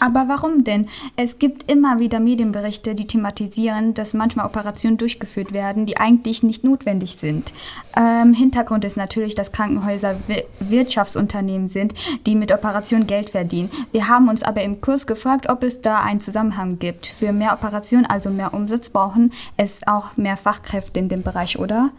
Aber 0.03 0.25
warum 0.27 0.65
denn? 0.65 0.89
Es 1.15 1.39
gibt 1.39 1.71
immer 1.71 2.01
wieder 2.01 2.19
Medienberichte, 2.19 2.97
die 2.97 3.07
thematisieren, 3.07 3.95
dass 3.95 4.15
manchmal 4.15 4.47
Operationen 4.47 4.99
durchgeführt 4.99 5.53
werden, 5.53 5.87
die 5.87 5.97
eigentlich 5.97 6.43
nicht 6.43 6.65
notwendig 6.65 7.13
sind. 7.13 7.53
Ähm, 7.97 8.35
Hintergrund 8.35 8.85
ist 8.85 8.97
natürlich, 8.97 9.37
dass 9.37 9.53
Krankenhäuser 9.53 10.17
Wirtschaftsunternehmen 10.59 11.69
sind, 11.69 11.95
die 12.27 12.35
mit 12.35 12.51
Operationen 12.51 13.07
Geld 13.07 13.31
verdienen. 13.31 13.71
Wir 13.93 14.09
haben 14.09 14.29
uns 14.29 14.43
aber 14.43 14.63
im 14.63 14.81
Kurs 14.81 15.07
gefragt, 15.07 15.49
ob 15.49 15.63
es 15.63 15.81
da 15.83 15.99
einen 15.99 16.19
Zusammenhang 16.19 16.81
gibt. 16.81 17.07
Für 17.07 17.33
mehr 17.33 17.53
Operationen, 17.53 18.07
also 18.07 18.31
mehr 18.31 18.55
Umsatz, 18.55 18.91
brauchen 18.91 19.33
es 19.57 19.87
auch 19.87 20.17
mehr 20.17 20.37
Fachkräfte 20.37 20.99
in 20.99 21.11
dem 21.11 21.23
Bereich, 21.23 21.61
oder? 21.61 21.93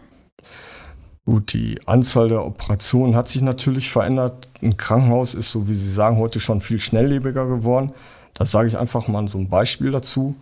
Gut, 1.26 1.54
die 1.54 1.80
Anzahl 1.86 2.28
der 2.28 2.44
Operationen 2.44 3.16
hat 3.16 3.30
sich 3.30 3.40
natürlich 3.40 3.90
verändert. 3.90 4.48
Ein 4.60 4.76
Krankenhaus 4.76 5.32
ist, 5.34 5.50
so 5.50 5.66
wie 5.68 5.74
Sie 5.74 5.90
sagen, 5.90 6.18
heute 6.18 6.38
schon 6.38 6.60
viel 6.60 6.78
schnelllebiger 6.78 7.46
geworden. 7.46 7.92
Da 8.34 8.44
sage 8.44 8.68
ich 8.68 8.76
einfach 8.76 9.08
mal 9.08 9.26
so 9.28 9.38
ein 9.38 9.48
Beispiel 9.48 9.90
dazu. 9.90 10.34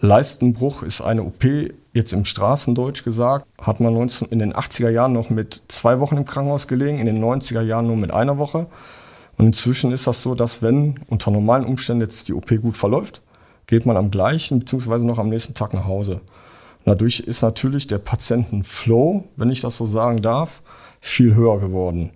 Leistenbruch 0.00 0.82
ist 0.82 1.00
eine 1.00 1.24
OP, 1.24 1.44
jetzt 1.92 2.12
im 2.12 2.24
Straßendeutsch 2.24 3.02
gesagt, 3.04 3.46
hat 3.60 3.80
man 3.80 3.92
19, 3.94 4.28
in 4.28 4.38
den 4.38 4.54
80er 4.54 4.90
Jahren 4.90 5.12
noch 5.12 5.28
mit 5.28 5.62
zwei 5.66 5.98
Wochen 5.98 6.16
im 6.16 6.24
Krankenhaus 6.24 6.68
gelegen, 6.68 6.98
in 6.98 7.06
den 7.06 7.22
90er 7.22 7.60
Jahren 7.60 7.88
nur 7.88 7.96
mit 7.96 8.14
einer 8.14 8.38
Woche. 8.38 8.66
Und 9.38 9.46
inzwischen 9.46 9.90
ist 9.90 10.06
das 10.06 10.22
so, 10.22 10.36
dass 10.36 10.62
wenn 10.62 11.00
unter 11.08 11.32
normalen 11.32 11.64
Umständen 11.64 12.02
jetzt 12.02 12.28
die 12.28 12.34
OP 12.34 12.48
gut 12.60 12.76
verläuft, 12.76 13.22
geht 13.66 13.86
man 13.86 13.96
am 13.96 14.10
gleichen 14.10 14.60
bzw. 14.60 14.98
noch 14.98 15.18
am 15.18 15.28
nächsten 15.30 15.54
Tag 15.54 15.74
nach 15.74 15.86
Hause. 15.86 16.20
Dadurch 16.84 17.20
ist 17.20 17.42
natürlich 17.42 17.86
der 17.86 17.98
Patientenflow, 17.98 19.24
wenn 19.36 19.50
ich 19.50 19.60
das 19.60 19.76
so 19.76 19.86
sagen 19.86 20.22
darf, 20.22 20.62
viel 21.00 21.34
höher 21.34 21.60
geworden. 21.60 22.10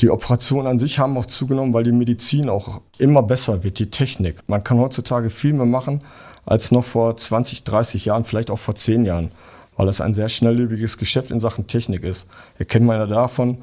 Die 0.00 0.10
Operationen 0.10 0.66
an 0.66 0.78
sich 0.78 0.98
haben 0.98 1.16
auch 1.18 1.26
zugenommen, 1.26 1.74
weil 1.74 1.84
die 1.84 1.92
Medizin 1.92 2.48
auch 2.48 2.80
immer 2.98 3.22
besser 3.22 3.62
wird, 3.62 3.78
die 3.78 3.90
Technik. 3.90 4.42
Man 4.46 4.64
kann 4.64 4.78
heutzutage 4.78 5.28
viel 5.28 5.52
mehr 5.52 5.66
machen 5.66 6.00
als 6.46 6.72
noch 6.72 6.84
vor 6.84 7.16
20, 7.16 7.64
30 7.64 8.06
Jahren, 8.06 8.24
vielleicht 8.24 8.50
auch 8.50 8.58
vor 8.58 8.74
10 8.74 9.04
Jahren, 9.04 9.30
weil 9.76 9.88
es 9.88 10.00
ein 10.00 10.14
sehr 10.14 10.30
schnelllebiges 10.30 10.96
Geschäft 10.96 11.30
in 11.30 11.38
Sachen 11.38 11.66
Technik 11.66 12.02
ist. 12.02 12.26
Erkennt 12.58 12.86
man 12.86 12.96
ja 12.96 13.06
davon, 13.06 13.58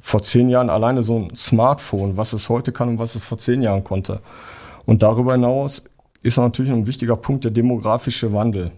vor 0.00 0.22
10 0.22 0.48
Jahren 0.48 0.70
alleine 0.70 1.02
so 1.02 1.18
ein 1.18 1.36
Smartphone, 1.36 2.16
was 2.16 2.32
es 2.32 2.48
heute 2.48 2.72
kann 2.72 2.88
und 2.88 2.98
was 2.98 3.14
es 3.14 3.22
vor 3.22 3.36
10 3.36 3.60
Jahren 3.60 3.84
konnte. 3.84 4.20
Und 4.86 5.02
darüber 5.02 5.32
hinaus 5.32 5.84
ist 6.22 6.38
natürlich 6.38 6.72
ein 6.72 6.86
wichtiger 6.86 7.16
Punkt 7.16 7.44
der 7.44 7.50
demografische 7.50 8.32
Wandel. 8.32 8.72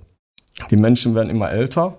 Die 0.70 0.76
Menschen 0.76 1.14
werden 1.14 1.30
immer 1.30 1.50
älter. 1.50 1.96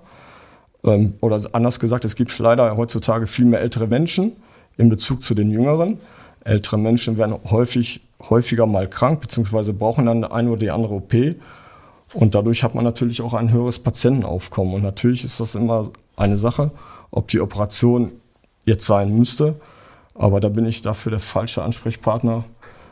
Ähm, 0.84 1.14
oder 1.22 1.42
anders 1.54 1.80
gesagt, 1.80 2.06
es 2.06 2.16
gibt 2.16 2.38
leider 2.40 2.76
heutzutage 2.78 3.28
viel 3.28 3.46
mehr 3.46 3.62
ältere 3.62 3.88
Menschen 3.88 4.34
in 4.78 4.90
Bezug 4.90 5.24
zu 5.24 5.34
den 5.34 5.50
Jüngeren. 5.50 6.00
Ältere 6.44 6.78
Menschen 6.78 7.18
werden 7.18 7.36
häufig, 7.50 8.02
häufiger 8.30 8.66
mal 8.66 8.90
krank, 8.90 9.22
beziehungsweise 9.22 9.74
brauchen 9.74 10.06
dann 10.06 10.24
eine 10.24 10.50
oder 10.50 10.60
die 10.60 10.72
andere 10.72 10.96
OP. 10.96 11.14
Und 12.14 12.36
dadurch 12.36 12.64
hat 12.64 12.76
man 12.76 12.84
natürlich 12.84 13.22
auch 13.22 13.34
ein 13.34 13.52
höheres 13.52 13.80
Patientenaufkommen. 13.80 14.76
Und 14.76 14.84
natürlich 14.84 15.24
ist 15.24 15.40
das 15.40 15.56
immer 15.56 15.90
eine 16.16 16.38
Sache, 16.38 16.72
ob 17.12 17.28
die 17.30 17.40
Operation 17.40 18.12
jetzt 18.66 18.86
sein 18.86 19.16
müsste. 19.16 19.56
Aber 20.16 20.40
da 20.40 20.50
bin 20.50 20.66
ich 20.66 20.82
dafür 20.82 21.12
der 21.12 21.20
falsche 21.20 21.64
Ansprechpartner, 21.64 22.44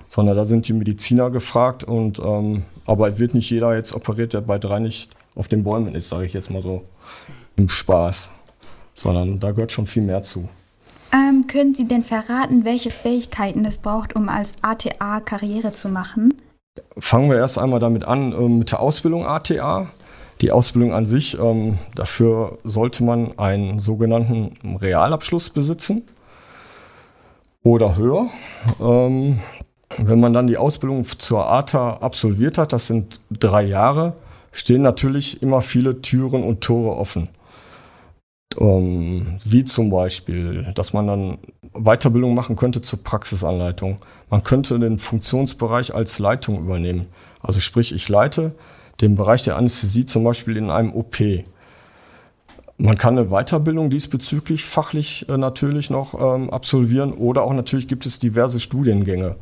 sondern 0.10 0.36
da 0.36 0.46
sind 0.46 0.68
die 0.68 0.74
Mediziner 0.74 1.30
gefragt. 1.30 1.84
Und, 1.84 2.20
ähm, 2.20 2.64
aber 2.86 3.20
wird 3.20 3.36
nicht 3.36 3.50
jeder 3.50 3.76
jetzt 3.76 3.94
operiert, 3.94 4.34
der 4.34 4.42
bei 4.42 4.58
drei 4.58 4.80
nicht 4.80 5.12
auf 5.36 5.48
den 5.48 5.64
Bäumen 5.64 5.96
ist, 5.96 6.10
sage 6.10 6.26
ich 6.26 6.34
jetzt 6.34 6.50
mal 6.50 6.62
so 6.62 6.84
im 7.56 7.70
Spaß, 7.70 8.32
sondern 8.94 9.40
da 9.40 9.52
gehört 9.52 9.72
schon 9.72 9.88
viel 9.88 10.04
mehr 10.04 10.24
zu. 10.24 10.50
Ähm, 11.14 11.46
können 11.48 11.76
Sie 11.76 11.88
denn 11.88 12.04
verraten, 12.04 12.64
welche 12.64 12.90
Fähigkeiten 12.90 13.66
es 13.66 13.80
braucht, 13.80 14.16
um 14.16 14.30
als 14.30 14.54
ATA 14.62 15.20
Karriere 15.20 15.72
zu 15.72 15.90
machen? 15.90 16.34
Fangen 16.98 17.30
wir 17.30 17.38
erst 17.38 17.60
einmal 17.60 17.80
damit 17.80 18.06
an, 18.06 18.32
äh, 18.32 18.50
mit 18.50 18.72
der 18.72 18.80
Ausbildung 18.80 19.26
ATA. 19.26 19.92
Die 20.40 20.52
Ausbildung 20.52 20.94
an 20.94 21.06
sich, 21.06 21.38
ähm, 21.38 21.78
dafür 21.96 22.58
sollte 22.64 23.04
man 23.04 23.38
einen 23.38 23.80
sogenannten 23.80 24.78
Realabschluss 24.78 25.50
besitzen 25.50 26.08
oder 27.64 27.96
höher. 27.96 28.28
Ähm, 28.80 29.42
wenn 29.98 30.20
man 30.20 30.34
dann 30.34 30.48
die 30.48 30.58
Ausbildung 30.58 31.04
zur 31.04 31.52
ATA 31.52 31.98
absolviert 31.98 32.58
hat, 32.58 32.72
das 32.74 32.88
sind 32.88 33.20
drei 33.30 33.64
Jahre, 33.64 34.16
stehen 34.52 34.82
natürlich 34.82 35.42
immer 35.42 35.62
viele 35.62 36.02
Türen 36.02 36.44
und 36.44 36.62
Tore 36.62 36.96
offen. 36.96 37.30
Um, 38.58 39.38
wie 39.46 39.64
zum 39.64 39.90
Beispiel, 39.90 40.74
dass 40.76 40.92
man 40.92 41.08
dann 41.08 41.38
Weiterbildung 41.74 42.34
machen 42.34 42.58
könnte 42.58 42.82
zur 42.82 43.02
Praxisanleitung. 43.02 44.00
Man 44.30 44.44
könnte 44.44 44.78
den 44.78 44.98
Funktionsbereich 44.98 45.96
als 45.96 46.20
Leitung 46.20 46.60
übernehmen. 46.60 47.08
Also 47.42 47.62
sprich, 47.62 47.94
ich 47.94 48.10
leite 48.10 48.54
den 49.00 49.16
Bereich 49.16 49.44
der 49.44 49.56
Anästhesie 49.56 50.06
zum 50.06 50.26
Beispiel 50.26 50.58
in 50.58 50.70
einem 50.70 50.94
OP. 50.94 51.18
Man 52.78 52.98
kann 52.98 53.18
eine 53.18 53.30
Weiterbildung 53.30 53.90
diesbezüglich 53.90 54.66
fachlich 54.66 55.30
äh, 55.30 55.38
natürlich 55.38 55.90
noch 55.90 56.20
ähm, 56.20 56.50
absolvieren 56.50 57.14
oder 57.14 57.44
auch 57.44 57.54
natürlich 57.54 57.88
gibt 57.88 58.06
es 58.06 58.20
diverse 58.20 58.60
Studiengänge. 58.60 59.36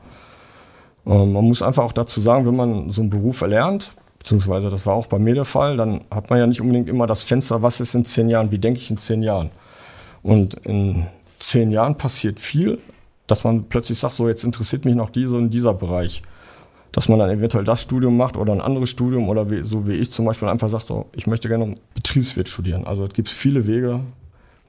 Ähm, 1.05 1.33
man 1.33 1.45
muss 1.45 1.61
einfach 1.61 1.83
auch 1.83 1.93
dazu 1.93 2.19
sagen, 2.19 2.45
wenn 2.45 2.55
man 2.55 2.91
so 2.91 3.01
einen 3.01 3.09
Beruf 3.09 3.41
erlernt, 3.41 3.93
beziehungsweise 4.19 4.69
das 4.69 4.85
war 4.85 4.93
auch 4.93 5.07
bei 5.07 5.17
mir 5.17 5.33
der 5.33 5.45
Fall, 5.45 5.77
dann 5.77 6.01
hat 6.11 6.29
man 6.29 6.39
ja 6.39 6.47
nicht 6.47 6.61
unbedingt 6.61 6.89
immer 6.89 7.07
das 7.07 7.23
Fenster, 7.23 7.63
was 7.63 7.79
ist 7.79 7.95
in 7.95 8.05
zehn 8.05 8.29
Jahren, 8.29 8.51
wie 8.51 8.59
denke 8.59 8.79
ich 8.79 8.91
in 8.91 8.97
zehn 8.97 9.23
Jahren. 9.23 9.49
Und 10.21 10.55
in 10.65 11.07
zehn 11.39 11.71
Jahren 11.71 11.95
passiert 11.97 12.39
viel, 12.39 12.79
dass 13.27 13.43
man 13.43 13.65
plötzlich 13.65 13.97
sagt, 13.97 14.15
so 14.15 14.27
jetzt 14.27 14.43
interessiert 14.43 14.85
mich 14.85 14.95
noch 14.95 15.09
dieser 15.09 15.37
und 15.37 15.51
dieser 15.51 15.73
Bereich. 15.73 16.21
Dass 16.91 17.07
man 17.07 17.19
dann 17.19 17.29
eventuell 17.29 17.63
das 17.63 17.83
Studium 17.83 18.17
macht 18.17 18.35
oder 18.35 18.51
ein 18.51 18.61
anderes 18.61 18.89
Studium 18.89 19.29
oder 19.29 19.49
wie, 19.51 19.63
so 19.63 19.87
wie 19.87 19.93
ich 19.93 20.11
zum 20.11 20.25
Beispiel 20.25 20.47
einfach 20.47 20.69
sagt, 20.69 20.87
so, 20.87 21.05
ich 21.15 21.27
möchte 21.27 21.47
gerne 21.47 21.75
Betriebswirt 21.93 22.49
studieren. 22.49 22.85
Also 22.85 23.05
es 23.05 23.13
gibt 23.13 23.29
viele 23.29 23.67
Wege 23.67 24.01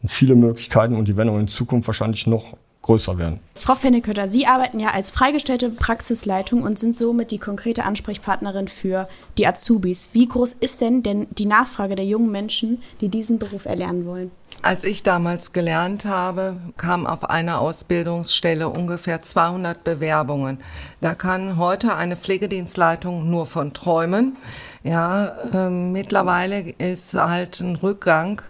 und 0.03 0.11
viele 0.11 0.37
Möglichkeiten 0.37 0.97
und 0.97 1.09
die 1.09 1.17
werden 1.17 1.31
auch 1.31 1.39
in 1.39 1.49
Zukunft 1.49 1.89
wahrscheinlich 1.89 2.27
noch 2.27 2.57
größer 2.83 3.19
werden. 3.19 3.41
Frau 3.55 3.75
Fennekötter, 3.75 4.29
Sie 4.29 4.47
arbeiten 4.47 4.81
ja 4.81 4.89
als 4.89 5.11
freigestellte 5.11 5.69
Praxisleitung 5.69 6.63
und 6.63 6.79
sind 6.79 6.97
somit 6.97 7.31
die 7.31 7.39
konkrete 7.39 7.85
Ansprechpartnerin 7.85 8.69
für 8.69 9.09
die 9.37 9.47
Azubis. 9.47 10.11
Wie 10.13 10.27
groß 10.27 10.55
ist 10.61 10.81
denn 10.81 11.03
denn 11.03 11.27
die 11.31 11.45
Nachfrage 11.45 11.95
der 11.95 12.07
jungen 12.07 12.31
Menschen, 12.31 12.83
die 13.01 13.09
diesen 13.09 13.39
Beruf 13.39 13.67
erlernen 13.67 14.07
wollen? 14.07 14.31
Als 14.63 14.85
ich 14.85 15.03
damals 15.03 15.53
gelernt 15.53 16.05
habe, 16.05 16.57
kamen 16.77 17.07
auf 17.07 17.29
einer 17.29 17.61
Ausbildungsstelle 17.61 18.69
ungefähr 18.69 19.23
200 19.23 19.85
Bewerbungen. 19.85 20.59
Da 21.01 21.15
kann 21.15 21.57
heute 21.57 21.95
eine 21.95 22.17
Pflegedienstleitung 22.17 23.31
nur 23.31 23.47
von 23.47 23.73
träumen. 23.73 24.37
Ja, 24.83 25.37
äh, 25.53 25.69
mittlerweile 25.69 26.71
ist 26.73 27.15
halt 27.15 27.61
ein 27.61 27.77
Rückgang 27.77 28.43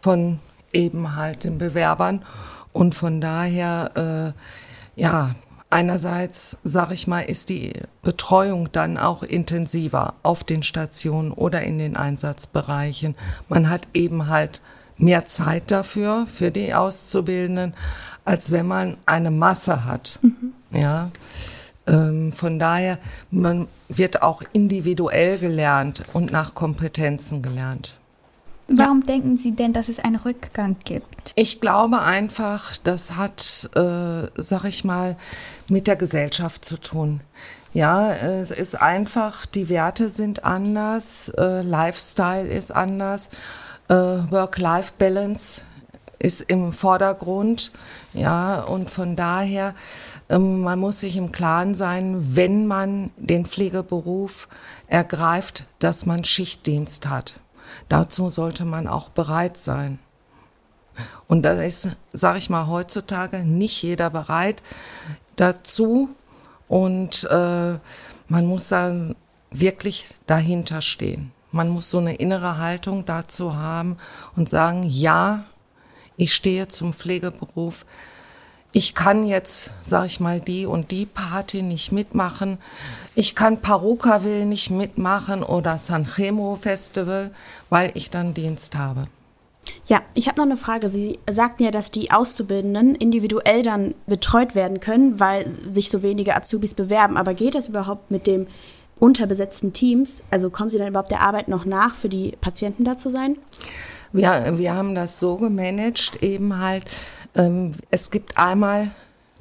von 0.00 0.38
eben 0.72 1.16
halt 1.16 1.44
den 1.44 1.58
Bewerbern. 1.58 2.24
Und 2.72 2.94
von 2.94 3.20
daher, 3.20 4.34
äh, 4.96 5.00
ja, 5.00 5.34
einerseits, 5.70 6.56
sag 6.64 6.92
ich 6.92 7.06
mal, 7.06 7.20
ist 7.20 7.48
die 7.48 7.72
Betreuung 8.02 8.70
dann 8.72 8.98
auch 8.98 9.22
intensiver 9.22 10.14
auf 10.22 10.44
den 10.44 10.62
Stationen 10.62 11.32
oder 11.32 11.62
in 11.62 11.78
den 11.78 11.96
Einsatzbereichen. 11.96 13.14
Man 13.48 13.70
hat 13.70 13.88
eben 13.94 14.28
halt 14.28 14.60
mehr 14.96 15.24
Zeit 15.26 15.70
dafür, 15.70 16.26
für 16.26 16.50
die 16.50 16.74
Auszubildenden, 16.74 17.74
als 18.24 18.50
wenn 18.52 18.66
man 18.66 18.96
eine 19.06 19.30
Masse 19.30 19.84
hat. 19.84 20.18
Mhm. 20.22 20.52
Ja. 20.72 21.10
Ähm, 21.86 22.32
von 22.32 22.58
daher, 22.58 22.98
man 23.30 23.66
wird 23.88 24.22
auch 24.22 24.42
individuell 24.52 25.38
gelernt 25.38 26.04
und 26.12 26.30
nach 26.30 26.54
Kompetenzen 26.54 27.42
gelernt. 27.42 27.98
Warum 28.68 29.00
ja. 29.00 29.06
denken 29.06 29.36
Sie 29.36 29.52
denn, 29.52 29.72
dass 29.72 29.88
es 29.88 29.98
einen 29.98 30.16
Rückgang 30.16 30.76
gibt? 30.84 31.09
Ich 31.34 31.60
glaube 31.60 32.00
einfach, 32.00 32.76
das 32.78 33.16
hat, 33.16 33.70
äh, 33.74 34.28
sag 34.36 34.64
ich 34.64 34.84
mal, 34.84 35.16
mit 35.68 35.86
der 35.86 35.96
Gesellschaft 35.96 36.64
zu 36.64 36.76
tun. 36.76 37.20
Ja, 37.72 38.12
es 38.12 38.50
ist 38.50 38.80
einfach, 38.80 39.46
die 39.46 39.68
Werte 39.68 40.10
sind 40.10 40.44
anders, 40.44 41.28
äh, 41.38 41.62
Lifestyle 41.62 42.48
ist 42.48 42.72
anders, 42.72 43.30
äh, 43.88 43.94
Work-Life-Balance 43.94 45.62
ist 46.18 46.42
im 46.42 46.72
Vordergrund. 46.72 47.72
Ja, 48.12 48.60
und 48.62 48.90
von 48.90 49.14
daher, 49.14 49.74
ähm, 50.28 50.60
man 50.62 50.80
muss 50.80 51.00
sich 51.00 51.16
im 51.16 51.30
Klaren 51.30 51.74
sein, 51.74 52.34
wenn 52.36 52.66
man 52.66 53.10
den 53.16 53.46
Pflegeberuf 53.46 54.48
ergreift, 54.88 55.66
dass 55.78 56.06
man 56.06 56.24
Schichtdienst 56.24 57.08
hat. 57.08 57.40
Dazu 57.88 58.30
sollte 58.30 58.64
man 58.64 58.88
auch 58.88 59.10
bereit 59.10 59.56
sein. 59.56 60.00
Und 61.28 61.42
da 61.42 61.52
ist, 61.62 61.90
sage 62.12 62.38
ich 62.38 62.50
mal, 62.50 62.66
heutzutage 62.66 63.38
nicht 63.44 63.82
jeder 63.82 64.10
bereit 64.10 64.62
dazu. 65.36 66.10
Und 66.68 67.24
äh, 67.30 67.78
man 68.28 68.46
muss 68.46 68.68
dann 68.68 69.16
wirklich 69.50 70.06
dahinter 70.26 70.80
stehen. 70.80 71.32
Man 71.52 71.68
muss 71.68 71.90
so 71.90 71.98
eine 71.98 72.14
innere 72.14 72.58
Haltung 72.58 73.04
dazu 73.04 73.56
haben 73.56 73.96
und 74.36 74.48
sagen, 74.48 74.84
ja, 74.84 75.44
ich 76.16 76.34
stehe 76.34 76.68
zum 76.68 76.92
Pflegeberuf. 76.92 77.84
ich 78.72 78.94
kann 78.94 79.26
jetzt, 79.26 79.70
sag 79.82 80.06
ich 80.06 80.20
mal, 80.20 80.40
die 80.40 80.64
und 80.64 80.92
die 80.92 81.06
Party 81.06 81.62
nicht 81.62 81.90
mitmachen. 81.90 82.58
Ich 83.16 83.34
kann 83.34 83.60
Parukaville 83.60 84.46
nicht 84.46 84.70
mitmachen 84.70 85.42
oder 85.42 85.76
Sanremo 85.76 86.54
Festival, 86.54 87.32
weil 87.68 87.90
ich 87.94 88.10
dann 88.10 88.32
Dienst 88.32 88.76
habe. 88.76 89.08
Ja, 89.86 90.02
ich 90.14 90.28
habe 90.28 90.38
noch 90.38 90.46
eine 90.46 90.56
Frage. 90.56 90.88
Sie 90.88 91.18
sagten 91.30 91.64
ja, 91.64 91.70
dass 91.70 91.90
die 91.90 92.10
Auszubildenden 92.10 92.94
individuell 92.94 93.62
dann 93.62 93.94
betreut 94.06 94.54
werden 94.54 94.80
können, 94.80 95.20
weil 95.20 95.50
sich 95.66 95.90
so 95.90 96.02
wenige 96.02 96.36
Azubis 96.36 96.74
bewerben. 96.74 97.16
Aber 97.16 97.34
geht 97.34 97.54
das 97.54 97.68
überhaupt 97.68 98.10
mit 98.10 98.26
dem 98.26 98.46
unterbesetzten 98.98 99.72
Teams? 99.72 100.24
Also 100.30 100.50
kommen 100.50 100.70
Sie 100.70 100.78
dann 100.78 100.88
überhaupt 100.88 101.10
der 101.10 101.22
Arbeit 101.22 101.48
noch 101.48 101.64
nach, 101.64 101.94
für 101.94 102.08
die 102.08 102.36
Patienten 102.40 102.84
da 102.84 102.96
zu 102.96 103.10
sein? 103.10 103.36
Wir, 104.12 104.58
wir 104.58 104.74
haben 104.74 104.94
das 104.94 105.20
so 105.20 105.36
gemanagt, 105.36 106.22
eben 106.22 106.58
halt, 106.58 106.84
ähm, 107.34 107.74
es 107.90 108.10
gibt 108.10 108.38
einmal 108.38 108.90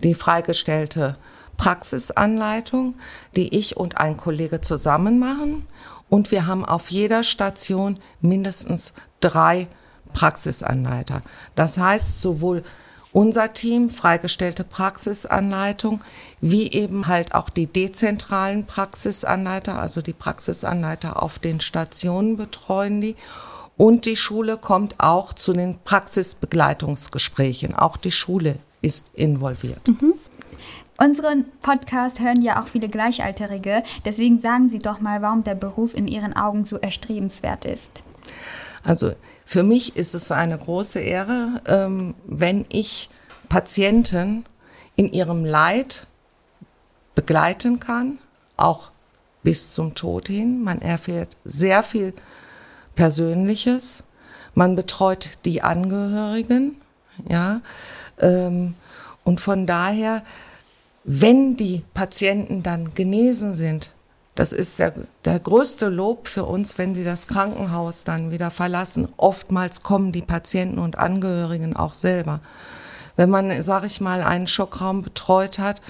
die 0.03 0.13
freigestellte 0.13 1.17
Praxisanleitung, 1.57 2.95
die 3.35 3.57
ich 3.57 3.77
und 3.77 3.99
ein 3.99 4.15
Kollege 4.15 4.61
zusammen 4.61 5.19
machen. 5.19 5.67
Und 6.07 6.31
wir 6.31 6.47
haben 6.47 6.65
auf 6.65 6.89
jeder 6.89 7.23
Station 7.23 7.99
mindestens 8.21 8.93
drei 9.19 9.67
Praxisanleiter. 10.13 11.21
Das 11.55 11.77
heißt, 11.77 12.21
sowohl 12.21 12.63
unser 13.11 13.53
Team, 13.53 13.89
freigestellte 13.89 14.63
Praxisanleitung, 14.63 16.01
wie 16.41 16.71
eben 16.71 17.07
halt 17.07 17.33
auch 17.33 17.49
die 17.49 17.67
dezentralen 17.67 18.65
Praxisanleiter, 18.65 19.79
also 19.79 20.01
die 20.01 20.13
Praxisanleiter 20.13 21.21
auf 21.21 21.39
den 21.39 21.59
Stationen 21.59 22.37
betreuen 22.37 23.01
die. 23.01 23.15
Und 23.77 24.05
die 24.05 24.17
Schule 24.17 24.57
kommt 24.57 24.95
auch 24.99 25.33
zu 25.33 25.53
den 25.53 25.79
Praxisbegleitungsgesprächen. 25.85 27.75
Auch 27.75 27.97
die 27.97 28.11
Schule 28.11 28.59
ist 28.81 29.09
involviert. 29.13 29.87
Mhm. 29.87 30.13
Unseren 31.01 31.45
Podcast 31.61 32.19
hören 32.19 32.41
ja 32.41 32.61
auch 32.61 32.67
viele 32.67 32.89
Gleichalterige. 32.89 33.83
Deswegen 34.03 34.41
sagen 34.41 34.69
Sie 34.69 34.79
doch 34.79 34.99
mal, 34.99 35.21
warum 35.21 35.45
der 35.45 35.55
Beruf 35.55 35.95
in 35.95 36.09
Ihren 36.09 36.35
Augen 36.35 36.65
so 36.65 36.77
erstrebenswert 36.77 37.63
ist. 37.63 38.01
Also 38.83 39.13
für 39.45 39.63
mich 39.63 39.95
ist 39.95 40.15
es 40.15 40.31
eine 40.31 40.57
große 40.57 40.99
Ehre, 40.99 41.61
ähm, 41.67 42.15
wenn 42.25 42.65
ich 42.71 43.09
Patienten 43.49 44.45
in 44.95 45.11
ihrem 45.11 45.43
Leid 45.45 46.05
begleiten 47.15 47.79
kann, 47.79 48.19
auch 48.57 48.91
bis 49.43 49.71
zum 49.71 49.95
Tod 49.95 50.27
hin. 50.27 50.63
Man 50.63 50.81
erfährt 50.81 51.35
sehr 51.45 51.83
viel 51.83 52.13
Persönliches. 52.95 54.03
Man 54.53 54.75
betreut 54.75 55.31
die 55.45 55.61
Angehörigen, 55.61 56.81
ja. 57.27 57.61
Ähm, 58.19 58.75
und 59.23 59.39
von 59.39 59.67
daher, 59.67 60.23
wenn 61.03 61.55
die 61.55 61.83
Patienten 61.93 62.63
dann 62.63 62.93
genesen 62.93 63.53
sind, 63.53 63.91
das 64.39 64.53
ist 64.53 64.79
der, 64.79 64.93
der 65.25 65.37
größte 65.37 65.89
Lob 65.89 66.29
für 66.29 66.45
uns, 66.45 66.77
wenn 66.77 66.95
sie 66.95 67.03
das 67.03 67.27
Krankenhaus 67.27 68.05
dann 68.05 68.31
wieder 68.31 68.51
verlassen. 68.51 69.09
Oftmals 69.17 69.83
kommen 69.83 70.13
die 70.13 70.21
Patienten 70.21 70.79
und 70.79 70.97
Angehörigen 70.97 71.75
auch 71.75 71.93
selber. 71.93 72.39
Wenn 73.17 73.29
man, 73.29 73.61
sage 73.63 73.87
ich 73.87 73.99
mal, 73.99 74.23
einen 74.23 74.47
Schockraum 74.47 75.01
betreut 75.01 75.59
hat 75.59 75.81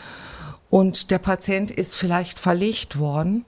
und 0.71 1.11
der 1.11 1.19
Patient 1.19 1.69
ist 1.69 1.95
vielleicht 1.95 2.39
verlegt 2.39 2.97
worden, 2.97 3.45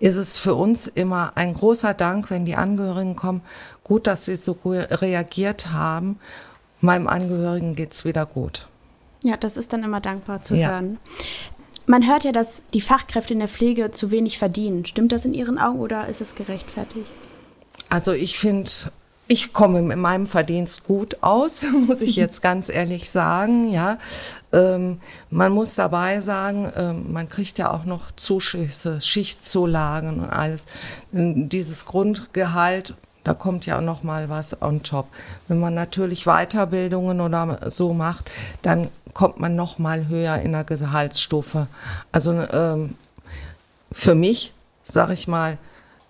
ist 0.00 0.16
es 0.16 0.36
für 0.36 0.56
uns 0.56 0.88
immer 0.88 1.30
ein 1.36 1.54
großer 1.54 1.94
Dank, 1.94 2.28
wenn 2.28 2.44
die 2.44 2.56
Angehörigen 2.56 3.14
kommen. 3.14 3.42
Gut, 3.84 4.08
dass 4.08 4.24
sie 4.24 4.34
so 4.34 4.58
reagiert 4.64 5.70
haben. 5.70 6.18
Meinem 6.80 7.06
Angehörigen 7.06 7.76
geht's 7.76 8.04
wieder 8.04 8.26
gut. 8.26 8.66
Ja, 9.22 9.36
das 9.38 9.56
ist 9.56 9.72
dann 9.72 9.84
immer 9.84 10.00
dankbar 10.00 10.42
zu 10.42 10.56
ja. 10.56 10.70
hören. 10.70 10.98
Man 11.86 12.06
hört 12.06 12.24
ja, 12.24 12.32
dass 12.32 12.64
die 12.72 12.80
Fachkräfte 12.80 13.34
in 13.34 13.40
der 13.40 13.48
Pflege 13.48 13.90
zu 13.90 14.10
wenig 14.10 14.38
verdienen. 14.38 14.84
Stimmt 14.86 15.12
das 15.12 15.24
in 15.24 15.34
Ihren 15.34 15.58
Augen 15.58 15.80
oder 15.80 16.08
ist 16.08 16.20
es 16.20 16.34
gerechtfertigt? 16.34 17.06
Also 17.90 18.12
ich 18.12 18.38
finde, 18.38 18.70
ich 19.28 19.52
komme 19.52 19.82
mit 19.82 19.98
meinem 19.98 20.26
Verdienst 20.26 20.84
gut 20.84 21.22
aus, 21.22 21.66
muss 21.86 22.00
ich 22.02 22.16
jetzt 22.16 22.42
ganz 22.42 22.68
ehrlich 22.68 23.10
sagen. 23.10 23.70
Ja, 23.70 23.98
ähm, 24.52 25.00
man 25.30 25.52
muss 25.52 25.74
dabei 25.74 26.20
sagen, 26.20 26.72
ähm, 26.76 27.12
man 27.12 27.28
kriegt 27.28 27.58
ja 27.58 27.70
auch 27.70 27.84
noch 27.84 28.10
Zuschüsse, 28.12 29.00
Schichtzulagen 29.00 30.20
und 30.20 30.30
alles. 30.30 30.66
Dieses 31.12 31.84
Grundgehalt 31.84 32.94
da 33.24 33.32
kommt 33.32 33.64
ja 33.64 33.80
noch 33.80 34.02
mal 34.02 34.28
was 34.28 34.60
on 34.60 34.82
top. 34.82 35.08
Wenn 35.48 35.58
man 35.58 35.74
natürlich 35.74 36.24
Weiterbildungen 36.24 37.22
oder 37.22 37.58
so 37.70 37.94
macht, 37.94 38.30
dann 38.60 38.88
kommt 39.14 39.40
man 39.40 39.56
noch 39.56 39.78
mal 39.78 40.08
höher 40.08 40.38
in 40.40 40.52
der 40.52 40.64
Gehaltsstufe. 40.64 41.68
Also 42.12 42.32
ähm, 42.32 42.96
für 43.90 44.14
mich, 44.14 44.52
sag 44.82 45.10
ich 45.10 45.28
mal, 45.28 45.58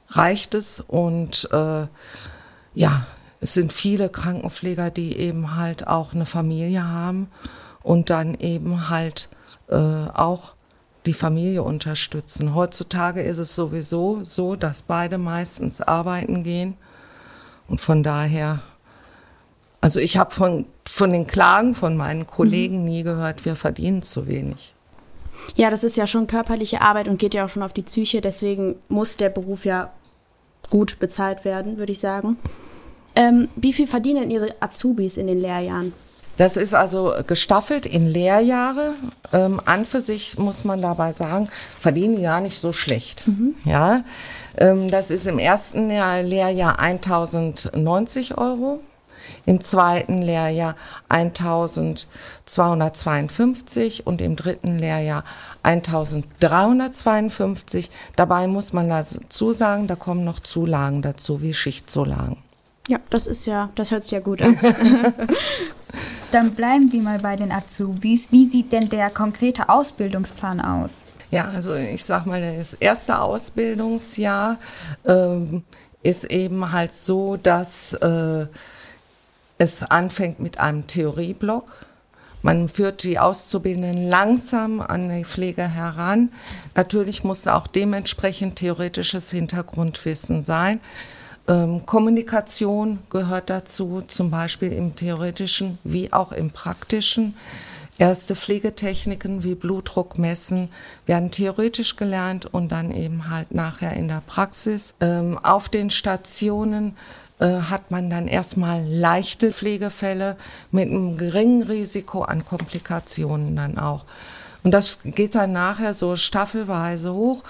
reicht 0.09 0.55
es 0.55 0.81
und 0.81 1.49
äh, 1.53 1.87
ja, 2.75 3.07
es 3.41 3.55
sind 3.55 3.73
viele 3.73 4.09
Krankenpfleger, 4.09 4.91
die 4.91 5.19
eben 5.19 5.57
halt 5.57 5.87
auch 5.87 6.15
eine 6.15 6.27
Familie 6.27 6.89
haben 6.89 7.29
und 7.83 8.11
dann 8.11 8.35
eben 8.35 8.89
halt 8.89 9.29
äh, 9.69 9.77
auch 9.77 10.55
die 11.07 11.13
Familie 11.13 11.63
unterstützen. 11.63 12.55
Heutzutage 12.55 13.21
ist 13.23 13.39
es 13.39 13.55
sowieso 13.55 14.25
so, 14.25 14.57
dass 14.57 14.83
beide 14.83 15.19
meistens 15.19 15.83
arbeiten 15.83 16.43
gehen 16.43 16.75
und 17.69 17.81
von 17.81 18.03
daher, 18.03 18.61
also 19.85 20.01
ich 20.01 20.17
habe 20.17 20.31
von, 20.31 20.65
von 20.87 21.13
den 21.13 21.27
Klagen 21.27 21.75
von 21.75 21.95
meinen 21.95 22.27
Kollegen 22.27 22.79
mhm. 22.79 22.85
nie 22.87 23.03
gehört, 23.03 23.45
wir 23.45 23.55
verdienen 23.55 24.03
zu 24.03 24.27
wenig. 24.27 24.73
Ja, 25.57 25.69
das 25.69 25.85
ist 25.85 25.99
ja 25.99 26.07
schon 26.07 26.27
körperliche 26.27 26.81
Arbeit 26.81 27.07
und 27.07 27.19
geht 27.19 27.35
ja 27.35 27.45
auch 27.45 27.51
schon 27.51 27.63
auf 27.63 27.75
die 27.75 27.83
Psyche. 27.83 28.23
Deswegen 28.23 28.77
muss 28.89 29.19
der 29.19 29.29
Beruf 29.29 29.67
ja 29.67 29.93
gut 30.71 30.99
bezahlt 31.01 31.45
werden, 31.45 31.79
würde 31.79 31.93
ich 31.93 32.01
sagen. 32.01 32.39
Ähm, 33.15 33.51
wie 33.57 33.75
viel 33.75 33.87
verdienen 33.87 34.31
Ihre 34.31 34.55
Azubis 34.59 35.19
in 35.19 35.27
den 35.27 35.43
Lehrjahren? 35.43 35.93
Das 36.39 36.57
ist 36.57 36.73
also 36.73 37.13
gestaffelt 37.27 37.85
in 37.85 38.07
Lehrjahre. 38.07 38.95
Ähm, 39.35 39.61
an 39.67 39.85
für 39.85 40.01
sich 40.01 40.39
muss 40.39 40.65
man 40.65 40.81
dabei 40.81 41.13
sagen, 41.13 41.51
verdienen 41.79 42.17
die 42.17 42.23
gar 42.23 42.41
nicht 42.41 42.59
so 42.59 42.73
schlecht. 42.73 43.29
Mhm. 43.29 43.55
Ja, 43.67 44.03
ähm, 44.57 44.89
das 44.89 45.11
ist 45.11 45.27
im 45.27 45.39
ersten 45.39 45.89
Lehr 45.89 46.23
Lehrjahr 46.23 46.79
1090 46.79 48.39
Euro. 48.39 48.81
Im 49.47 49.61
zweiten 49.61 50.23
Lehrjahr 50.23 50.77
1252 51.09 54.07
und 54.07 54.21
im 54.21 54.37
dritten 54.37 54.79
Lehrjahr 54.79 55.25
1352. 55.63 57.91
Dabei 58.17 58.47
muss 58.47 58.73
man 58.73 58.89
dazu 58.89 59.53
sagen, 59.53 59.87
da 59.87 59.97
kommen 59.97 60.25
noch 60.25 60.41
Zulagen 60.41 61.03
dazu, 61.03 61.43
wie 61.43 61.53
Schichtzulagen. 61.55 62.39
Ja, 62.89 62.99
das 63.11 63.27
ist 63.27 63.47
ja, 63.47 63.71
das 63.77 63.91
hört 63.91 64.05
sich 64.05 64.13
ja 64.13 64.21
gut 64.21 64.43
an. 64.43 64.59
Dann 66.33 66.55
bleiben 66.55 66.93
wir 66.93 67.01
mal 67.01 67.21
bei 67.21 67.37
den 67.37 67.53
Azubis. 67.53 68.33
Wie 68.33 68.49
sieht 68.49 68.73
denn 68.73 68.89
der 68.89 69.11
konkrete 69.11 69.69
Ausbildungsplan 69.69 70.61
aus? 70.61 70.97
Ja, 71.31 71.49
also 71.49 71.75
ich 71.75 72.05
sag 72.05 72.27
mal, 72.27 72.57
das 72.57 72.75
erste 72.75 73.19
Ausbildungsjahr 73.19 74.59
ähm, 75.07 75.63
ist 76.03 76.25
eben 76.25 76.73
halt 76.73 76.93
so, 76.93 77.37
dass 77.37 77.93
äh, 77.95 78.47
es 79.59 79.83
anfängt 79.83 80.41
mit 80.41 80.59
einem 80.59 80.87
Theorieblock. 80.87 81.87
Man 82.43 82.69
führt 82.69 83.05
die 83.05 83.19
Auszubildenden 83.19 84.07
langsam 84.07 84.81
an 84.83 85.09
die 85.09 85.25
Pflege 85.25 85.67
heran. 85.67 86.31
Natürlich 86.75 87.25
muss 87.25 87.47
auch 87.47 87.67
dementsprechend 87.67 88.57
theoretisches 88.57 89.31
Hintergrundwissen 89.31 90.43
sein. 90.43 90.81
Ähm, 91.49 91.87
Kommunikation 91.87 92.99
gehört 93.09 93.49
dazu, 93.49 94.03
zum 94.07 94.31
Beispiel 94.31 94.73
im 94.73 94.95
theoretischen 94.95 95.79
wie 95.85 96.13
auch 96.13 96.33
im 96.33 96.49
praktischen. 96.49 97.35
Erste 97.97 98.35
Pflegetechniken 98.35 99.45
wie 99.45 99.55
Blutdruck 99.55 100.19
messen 100.19 100.69
werden 101.07 101.31
theoretisch 101.31 101.97
gelernt 101.97 102.45
und 102.45 102.73
dann 102.73 102.91
eben 102.91 103.31
halt 103.31 103.55
nachher 103.55 103.93
in 103.93 104.09
der 104.09 104.23
Praxis. 104.27 104.95
Ähm, 105.01 105.39
auf 105.43 105.69
den 105.69 105.91
Stationen 105.91 106.97
hat 107.49 107.91
man 107.91 108.11
dann 108.11 108.29
erstmal 108.29 108.85
leichte 108.85 109.53
Pflegefälle 109.53 110.37
mit 110.71 110.89
einem 110.89 111.17
geringen 111.17 111.63
Risiko 111.63 112.23
an 112.23 112.45
Komplikationen 112.45 113.57
dann 113.57 113.79
auch. 113.79 114.05
Und 114.63 114.71
das 114.71 115.01
geht 115.05 115.35
dann 115.35 115.53
nachher 115.53 115.95
so 115.95 116.17
staffelweise 116.17 117.13
hoch. 117.13 117.45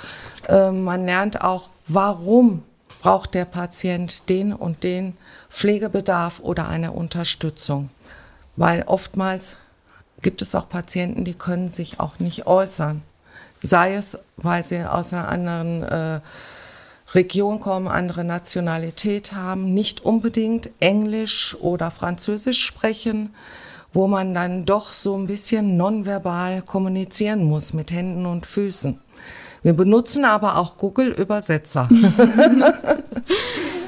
Äh, 0.48 0.70
man 0.70 1.04
lernt 1.04 1.42
auch, 1.42 1.68
warum 1.86 2.62
braucht 3.00 3.34
der 3.34 3.44
Patient 3.44 4.28
den 4.28 4.52
und 4.52 4.82
den 4.82 5.16
Pflegebedarf 5.50 6.40
oder 6.40 6.68
eine 6.68 6.92
Unterstützung. 6.92 7.90
Weil 8.56 8.82
oftmals 8.86 9.56
gibt 10.22 10.42
es 10.42 10.54
auch 10.54 10.68
Patienten, 10.68 11.24
die 11.24 11.34
können 11.34 11.68
sich 11.68 12.00
auch 12.00 12.18
nicht 12.18 12.46
äußern. 12.46 13.02
Sei 13.62 13.94
es, 13.94 14.18
weil 14.36 14.64
sie 14.64 14.84
aus 14.84 15.12
einer 15.12 15.28
anderen 15.28 15.82
äh, 15.82 16.20
Region 17.14 17.60
kommen, 17.60 17.88
andere 17.88 18.24
Nationalität 18.24 19.32
haben, 19.32 19.72
nicht 19.72 20.04
unbedingt 20.04 20.70
Englisch 20.80 21.56
oder 21.60 21.90
Französisch 21.90 22.64
sprechen, 22.64 23.30
wo 23.92 24.08
man 24.08 24.34
dann 24.34 24.64
doch 24.64 24.92
so 24.92 25.16
ein 25.16 25.26
bisschen 25.26 25.76
nonverbal 25.76 26.62
kommunizieren 26.62 27.44
muss 27.44 27.72
mit 27.72 27.92
Händen 27.92 28.26
und 28.26 28.46
Füßen. 28.46 28.98
Wir 29.62 29.72
benutzen 29.72 30.24
aber 30.24 30.58
auch 30.58 30.76
Google-Übersetzer. 30.76 31.88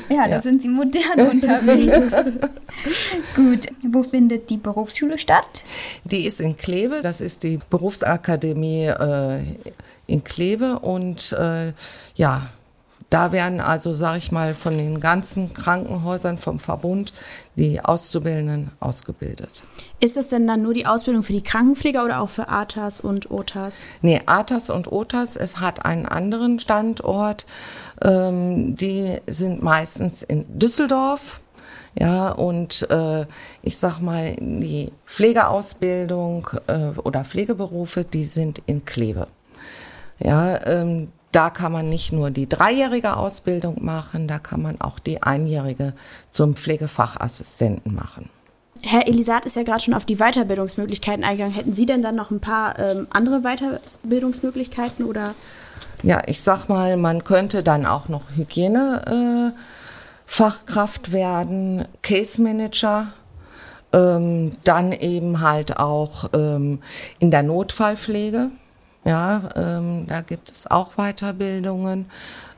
ja, 0.09 0.25
da 0.25 0.29
ja. 0.29 0.41
sind 0.41 0.63
Sie 0.63 0.69
modern 0.69 1.21
unterwegs. 1.31 2.15
Gut, 3.37 3.67
wo 3.93 4.03
findet 4.03 4.49
die 4.49 4.57
Berufsschule 4.57 5.19
statt? 5.19 5.65
Die 6.05 6.25
ist 6.25 6.41
in 6.41 6.57
Kleve, 6.57 7.03
das 7.03 7.21
ist 7.21 7.43
die 7.43 7.59
Berufsakademie 7.69 8.87
äh, 8.87 9.41
in 10.07 10.25
Kleve 10.25 10.79
und 10.79 11.33
äh, 11.33 11.73
ja, 12.15 12.49
da 13.11 13.31
werden 13.31 13.61
also, 13.61 13.93
sage 13.93 14.19
ich 14.19 14.33
mal, 14.33 14.55
von 14.55 14.77
den 14.77 14.99
ganzen 15.01 15.55
Krankenhäusern 15.55 16.39
vom 16.39 16.59
Verbund 16.59 17.13
die 17.55 17.81
Auszubildenden 17.81 18.73
ausgebildet. 18.81 19.63
Ist 20.01 20.17
das 20.17 20.29
denn 20.29 20.47
dann 20.47 20.63
nur 20.63 20.75
die 20.75 20.87
Ausbildung 20.87 21.23
für 21.23 21.33
die 21.33 21.43
Krankenpfleger 21.43 22.05
oder 22.05 22.21
auch 22.21 22.29
für 22.29 22.49
ATAS 22.49 23.01
und 23.01 23.31
OTAS? 23.31 23.85
Nee, 24.03 24.21
ATAS 24.27 24.71
und 24.71 24.91
OTAS, 24.91 25.37
es 25.37 25.61
hat 25.61 25.85
einen 25.85 26.07
anderen 26.07 26.59
Standort. 26.59 27.47
Ähm, 28.03 28.77
die 28.77 29.19
sind 29.27 29.63
meistens 29.63 30.23
in 30.23 30.59
Düsseldorf. 30.59 31.41
Ja, 31.99 32.29
und 32.31 32.91
äh, 32.91 33.25
ich 33.63 33.79
sag 33.79 34.01
mal, 34.01 34.37
die 34.39 34.93
Pflegeausbildung 35.07 36.51
äh, 36.67 36.89
oder 37.03 37.25
Pflegeberufe, 37.25 38.05
die 38.05 38.25
sind 38.25 38.61
in 38.67 38.85
Kleve. 38.85 39.29
Ja, 40.19 40.63
ähm, 40.67 41.09
da 41.37 41.51
kann 41.51 41.71
man 41.71 41.91
nicht 41.91 42.13
nur 42.13 42.31
die 42.31 42.49
dreijährige 42.49 43.19
Ausbildung 43.19 43.85
machen, 43.85 44.27
da 44.27 44.39
kann 44.39 44.63
man 44.63 44.81
auch 44.81 44.99
die 44.99 45.23
einjährige 45.23 45.93
zum 46.31 46.57
Pflegefachassistenten 46.57 47.95
machen. 47.95 48.31
Herr 48.83 49.07
Elisat 49.07 49.45
ist 49.45 49.57
ja 49.57 49.63
gerade 49.63 49.83
schon 49.83 49.93
auf 49.93 50.07
die 50.07 50.17
Weiterbildungsmöglichkeiten 50.17 51.25
eingegangen. 51.25 51.55
Hätten 51.55 51.75
Sie 51.75 51.85
denn 51.85 52.01
dann 52.01 52.15
noch 52.15 52.31
ein 52.31 52.41
paar 52.41 52.79
ähm, 52.79 53.07
andere 53.11 53.43
Weiterbildungsmöglichkeiten 53.43 55.05
oder? 55.05 55.35
Ja, 56.03 56.23
ich 56.27 56.41
sag 56.41 56.69
mal, 56.69 56.97
man 56.97 57.23
könnte 57.23 57.63
dann 57.63 57.85
auch 57.85 58.09
noch 58.09 58.23
Hygienefachkraft 58.35 61.09
äh, 61.09 61.13
werden, 61.13 61.85
Case 62.03 62.41
Manager, 62.41 63.09
ähm, 63.93 64.57
dann 64.65 64.93
eben 64.93 65.43
halt 65.43 65.79
auch 65.79 66.31
ähm, 66.35 66.81
in 67.19 67.31
der 67.31 67.43
Notfallpflege. 67.43 68.51
Ja, 69.07 69.51
ähm, 69.55 70.07
da 70.09 70.21
gibt 70.21 70.51
es 70.51 70.69
auch 70.69 70.95
Weiterbildungen. 70.97 72.11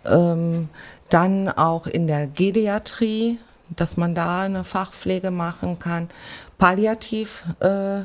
Ähm, 0.06 0.70
dann 1.10 1.50
auch 1.50 1.86
in 1.86 2.06
der 2.06 2.26
Geriatrie, 2.26 3.38
dass 3.76 3.98
man 3.98 4.14
da 4.14 4.42
eine 4.42 4.64
Fachpflege 4.64 5.30
machen 5.30 5.78
kann. 5.78 6.08
Palliativ. 6.56 7.44
Äh, 7.60 8.04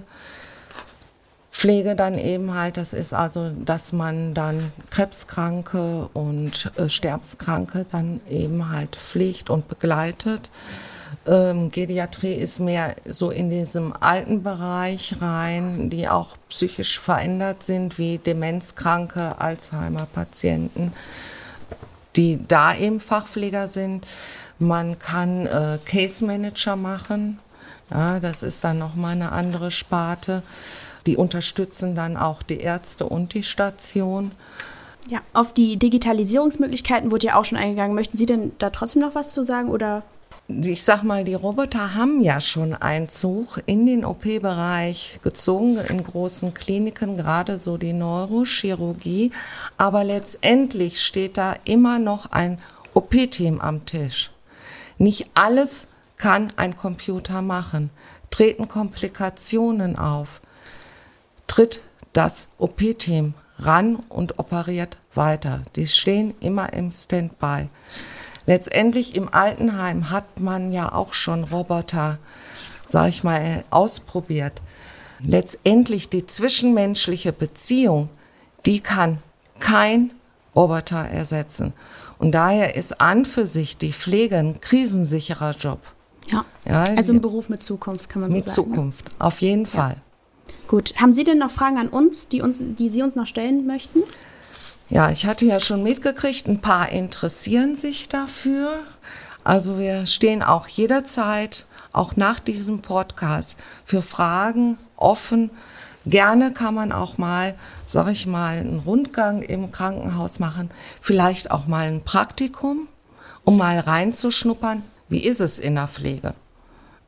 dann 1.95 2.17
eben 2.17 2.53
halt, 2.53 2.75
das 2.75 2.91
ist 2.91 3.13
also, 3.13 3.51
dass 3.51 3.93
man 3.93 4.33
dann 4.33 4.73
Krebskranke 4.89 6.09
und 6.11 6.69
äh, 6.75 6.89
Sterbenskranke 6.89 7.85
dann 7.93 8.19
eben 8.29 8.69
halt 8.69 8.97
pflegt 8.97 9.49
und 9.49 9.69
begleitet. 9.69 10.51
Ähm, 11.25 11.71
Geriatrie 11.71 12.33
ist 12.33 12.59
mehr 12.59 12.95
so 13.05 13.29
in 13.29 13.49
diesem 13.49 13.93
alten 13.99 14.43
Bereich 14.43 15.15
rein, 15.21 15.89
die 15.89 16.07
auch 16.07 16.37
psychisch 16.49 16.99
verändert 16.99 17.63
sind, 17.63 17.97
wie 17.97 18.17
Demenzkranke, 18.17 19.39
Alzheimer-Patienten, 19.39 20.91
die 22.15 22.39
da 22.47 22.75
eben 22.75 22.99
Fachpfleger 22.99 23.67
sind. 23.67 24.05
Man 24.59 24.99
kann 24.99 25.45
äh, 25.47 25.79
Case 25.85 26.23
Manager 26.23 26.75
machen. 26.75 27.39
Ja, 27.89 28.19
das 28.19 28.43
ist 28.43 28.63
dann 28.63 28.79
nochmal 28.79 29.13
eine 29.13 29.31
andere 29.31 29.71
Sparte. 29.71 30.43
Die 31.05 31.17
unterstützen 31.17 31.95
dann 31.95 32.17
auch 32.17 32.43
die 32.43 32.59
Ärzte 32.59 33.05
und 33.05 33.33
die 33.33 33.43
Station. 33.43 34.31
Ja, 35.07 35.19
auf 35.33 35.53
die 35.53 35.77
Digitalisierungsmöglichkeiten 35.77 37.11
wurde 37.11 37.27
ja 37.27 37.35
auch 37.35 37.45
schon 37.45 37.57
eingegangen. 37.57 37.93
Möchten 37.93 38.15
Sie 38.15 38.25
denn 38.25 38.53
da 38.57 38.69
trotzdem 38.69 39.01
noch 39.01 39.15
was 39.15 39.31
zu 39.31 39.43
sagen 39.43 39.69
oder 39.69 40.03
ich 40.47 40.83
sag 40.83 41.03
mal, 41.03 41.23
die 41.23 41.35
Roboter 41.35 41.95
haben 41.95 42.21
ja 42.21 42.41
schon 42.41 42.73
Einzug 42.73 43.61
in 43.65 43.85
den 43.85 44.03
OP-Bereich 44.03 45.19
gezogen, 45.21 45.77
in 45.77 46.03
großen 46.03 46.53
Kliniken, 46.53 47.15
gerade 47.15 47.57
so 47.57 47.77
die 47.77 47.93
Neurochirurgie. 47.93 49.31
Aber 49.77 50.03
letztendlich 50.03 51.01
steht 51.01 51.37
da 51.37 51.55
immer 51.63 51.97
noch 51.97 52.31
ein 52.31 52.59
OP-Team 52.93 53.61
am 53.61 53.85
Tisch. 53.85 54.31
Nicht 54.97 55.29
alles 55.33 55.87
kann 56.17 56.51
ein 56.57 56.75
Computer 56.75 57.41
machen. 57.41 57.89
Treten 58.29 58.67
Komplikationen 58.67 59.97
auf, 59.97 60.41
tritt 61.47 61.81
das 62.11 62.47
OP-Team 62.57 63.33
ran 63.59 63.95
und 64.09 64.39
operiert 64.39 64.97
weiter. 65.13 65.63
Die 65.75 65.87
stehen 65.87 66.33
immer 66.39 66.73
im 66.73 66.91
Standby. 66.91 67.69
Letztendlich 68.45 69.15
im 69.15 69.33
Altenheim 69.33 70.09
hat 70.09 70.39
man 70.39 70.71
ja 70.71 70.91
auch 70.91 71.13
schon 71.13 71.43
Roboter, 71.45 72.19
sag 72.87 73.09
ich 73.09 73.23
mal, 73.23 73.63
ausprobiert. 73.69 74.61
Letztendlich 75.19 76.09
die 76.09 76.25
zwischenmenschliche 76.25 77.31
Beziehung, 77.31 78.09
die 78.65 78.81
kann 78.81 79.19
kein 79.59 80.11
Roboter 80.55 81.05
ersetzen. 81.07 81.73
Und 82.19 82.33
daher 82.33 82.75
ist 82.75 82.99
an 83.01 83.25
für 83.25 83.45
sich 83.45 83.77
die 83.77 83.93
Pflege 83.93 84.37
ein 84.37 84.61
krisensicherer 84.61 85.51
Job. 85.51 85.79
Ja. 86.29 86.45
ja 86.65 86.83
also 86.95 87.13
ein 87.13 87.21
Beruf 87.21 87.49
mit 87.49 87.61
Zukunft, 87.61 88.09
kann 88.09 88.21
man 88.21 88.31
so 88.31 88.37
mit 88.37 88.49
sagen. 88.49 88.61
Mit 88.61 88.69
ne? 88.69 88.75
Zukunft, 88.75 89.11
auf 89.19 89.41
jeden 89.41 89.65
Fall. 89.65 89.97
Gut. 90.67 90.93
Haben 90.97 91.13
Sie 91.13 91.23
denn 91.23 91.37
noch 91.37 91.51
Fragen 91.51 91.77
an 91.77 91.89
uns, 91.89 92.27
die, 92.27 92.41
uns, 92.41 92.59
die 92.61 92.89
Sie 92.89 93.03
uns 93.03 93.15
noch 93.15 93.27
stellen 93.27 93.65
möchten? 93.65 94.03
Ja, 94.89 95.09
ich 95.09 95.25
hatte 95.25 95.45
ja 95.45 95.59
schon 95.59 95.83
mitgekriegt, 95.83 96.47
ein 96.47 96.59
paar 96.59 96.89
interessieren 96.89 97.75
sich 97.75 98.09
dafür. 98.09 98.79
Also 99.43 99.77
wir 99.77 100.05
stehen 100.05 100.43
auch 100.43 100.67
jederzeit, 100.67 101.65
auch 101.91 102.15
nach 102.15 102.39
diesem 102.39 102.81
Podcast, 102.81 103.57
für 103.85 104.01
Fragen 104.01 104.77
offen. 104.95 105.51
Gerne 106.05 106.51
kann 106.51 106.73
man 106.73 106.91
auch 106.91 107.17
mal, 107.17 107.55
sag 107.85 108.09
ich 108.09 108.27
mal, 108.27 108.57
einen 108.57 108.79
Rundgang 108.79 109.41
im 109.41 109.71
Krankenhaus 109.71 110.39
machen, 110.39 110.69
vielleicht 111.01 111.51
auch 111.51 111.65
mal 111.65 111.87
ein 111.87 112.03
Praktikum, 112.03 112.87
um 113.45 113.57
mal 113.57 113.79
reinzuschnuppern, 113.79 114.83
wie 115.07 115.23
ist 115.23 115.39
es 115.39 115.59
in 115.59 115.75
der 115.75 115.87
Pflege. 115.87 116.33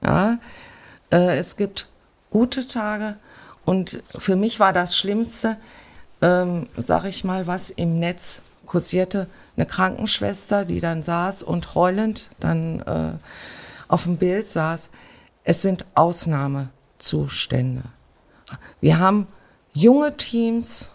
Ja, 0.02 0.38
äh, 1.12 1.38
es 1.38 1.58
gibt 1.58 1.88
gute 2.30 2.66
Tage 2.68 3.18
und 3.66 4.02
für 4.18 4.36
mich 4.36 4.60
war 4.60 4.72
das 4.72 4.96
Schlimmste, 4.96 5.58
ähm, 6.26 6.64
sag 6.76 7.06
ich 7.06 7.24
mal, 7.24 7.46
was 7.46 7.70
im 7.70 8.00
Netz 8.00 8.42
kursierte, 8.66 9.28
eine 9.56 9.68
Krankenschwester, 9.68 10.66
die 10.66 10.80
dann 10.80 11.04
saß 11.04 11.44
und 11.44 11.76
heulend 11.76 12.32
dann 12.40 12.80
äh, 12.82 13.12
auf 13.88 14.04
dem 14.04 14.18
Bild 14.18 14.48
saß. 14.48 14.90
Es 15.44 15.62
sind 15.62 15.86
Ausnahmezustände. 15.94 17.84
Wir 18.82 18.98
haben 18.98 19.28
junge 19.74 20.18
Teams, 20.18 20.90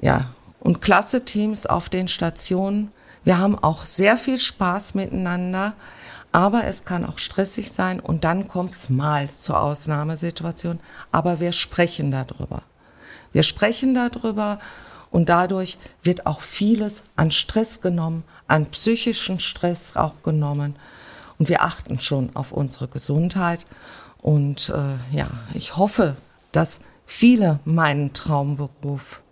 ja, 0.00 0.30
und 0.58 0.80
klasse 0.80 1.24
Teams 1.24 1.64
auf 1.66 1.88
den 1.88 2.08
Stationen. 2.08 2.90
Wir 3.22 3.38
haben 3.38 3.56
auch 3.56 3.86
sehr 3.86 4.16
viel 4.16 4.40
Spaß 4.40 4.94
miteinander, 4.94 5.74
aber 6.32 6.64
es 6.64 6.84
kann 6.84 7.06
auch 7.06 7.18
stressig 7.18 7.70
sein 7.70 8.00
und 8.00 8.24
dann 8.24 8.48
kommt 8.48 8.74
es 8.74 8.90
mal 8.90 9.30
zur 9.30 9.60
Ausnahmesituation. 9.60 10.80
Aber 11.12 11.38
wir 11.38 11.52
sprechen 11.52 12.10
darüber. 12.10 12.62
Wir 13.32 13.42
sprechen 13.42 13.94
darüber 13.94 14.58
und 15.10 15.28
dadurch 15.28 15.78
wird 16.02 16.26
auch 16.26 16.42
vieles 16.42 17.04
an 17.16 17.30
Stress 17.30 17.80
genommen, 17.80 18.24
an 18.46 18.66
psychischen 18.66 19.40
Stress 19.40 19.96
auch 19.96 20.22
genommen. 20.22 20.76
Und 21.38 21.48
wir 21.48 21.62
achten 21.62 21.98
schon 21.98 22.34
auf 22.34 22.52
unsere 22.52 22.88
Gesundheit. 22.88 23.64
Und 24.20 24.70
äh, 24.70 25.16
ja, 25.16 25.28
ich 25.54 25.76
hoffe, 25.76 26.16
dass 26.52 26.80
viele 27.06 27.60
meinen 27.64 28.12
Traumberuf 28.12 29.22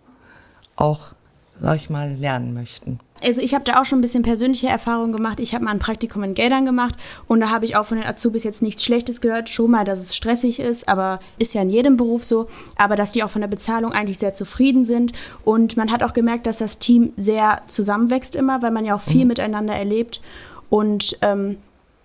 auch, 0.77 1.13
sag 1.61 1.77
ich 1.77 1.91
mal, 1.91 2.13
lernen 2.13 2.55
möchten 2.55 3.01
also 3.23 3.41
ich 3.41 3.55
habe 3.55 3.65
da 3.65 3.81
auch 3.81 3.85
schon 3.85 3.99
ein 3.99 4.03
bisschen 4.03 4.23
persönliche 4.23 4.69
Erfahrungen 4.69 5.13
gemacht. 5.13 5.41
Ich 5.41 5.55
habe 5.55 5.65
mal 5.65 5.71
ein 5.71 5.79
Praktikum 5.79 6.23
in 6.23 6.35
Geldern 6.35 6.67
gemacht 6.67 6.95
und 7.27 7.41
da 7.41 7.51
habe 7.51 7.65
ich 7.65 7.77
auch 7.77 7.87
von 7.87 7.99
den 7.99 8.07
Azubis 8.07 8.45
jetzt 8.45 8.63
nichts 8.63 8.85
Schlechtes 8.85 9.21
gehört. 9.21 9.49
Schon 9.49 9.71
mal, 9.71 9.85
dass 9.85 10.01
es 10.01 10.15
stressig 10.17 10.61
ist, 10.61 10.89
aber 10.89 11.21
ist 11.39 11.55
ja 11.55 11.63
in 11.63 11.71
jedem 11.71 11.97
Beruf 11.97 12.25
so. 12.25 12.49
Aber 12.77 12.97
dass 12.97 13.13
die 13.13 13.23
auch 13.23 13.31
von 13.31 13.41
der 13.41 13.49
Bezahlung 13.49 13.93
eigentlich 13.93 14.19
sehr 14.19 14.35
zufrieden 14.35 14.85
sind. 14.85 15.13
Und 15.45 15.77
man 15.77 15.91
hat 15.91 16.03
auch 16.03 16.13
gemerkt, 16.13 16.47
dass 16.47 16.59
das 16.59 16.79
Team 16.79 17.13
sehr 17.17 17.63
zusammenwächst 17.69 18.37
immer, 18.37 18.63
weil 18.63 18.71
man 18.71 18.85
ja 18.85 18.95
auch 18.95 19.03
viel 19.03 19.23
mhm. 19.23 19.29
miteinander 19.29 19.75
erlebt. 19.75 20.21
Und 20.69 21.19
ähm, 21.23 21.59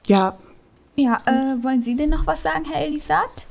ja. 0.07 0.37
Ja, 0.95 1.19
äh, 1.25 1.63
wollen 1.63 1.81
Sie 1.83 1.95
denn 1.95 2.09
noch 2.09 2.27
was 2.27 2.43
sagen, 2.43 2.65
Herr 2.71 2.85
Elisat? 2.85 3.47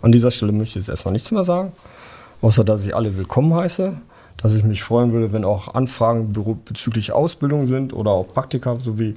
An 0.00 0.12
dieser 0.12 0.30
Stelle 0.30 0.52
möchte 0.52 0.78
ich 0.78 0.86
jetzt 0.86 0.90
erstmal 0.90 1.12
nichts 1.12 1.30
mehr 1.30 1.44
sagen, 1.44 1.72
außer 2.42 2.64
dass 2.64 2.84
ich 2.84 2.94
alle 2.94 3.16
willkommen 3.16 3.54
heiße 3.54 3.96
dass 4.44 4.54
ich 4.54 4.62
mich 4.62 4.82
freuen 4.82 5.10
würde, 5.12 5.32
wenn 5.32 5.42
auch 5.42 5.74
Anfragen 5.74 6.34
bezüglich 6.66 7.12
Ausbildung 7.12 7.66
sind 7.66 7.94
oder 7.94 8.10
auch 8.10 8.28
Praktika, 8.28 8.78
so 8.78 8.98
wie 8.98 9.16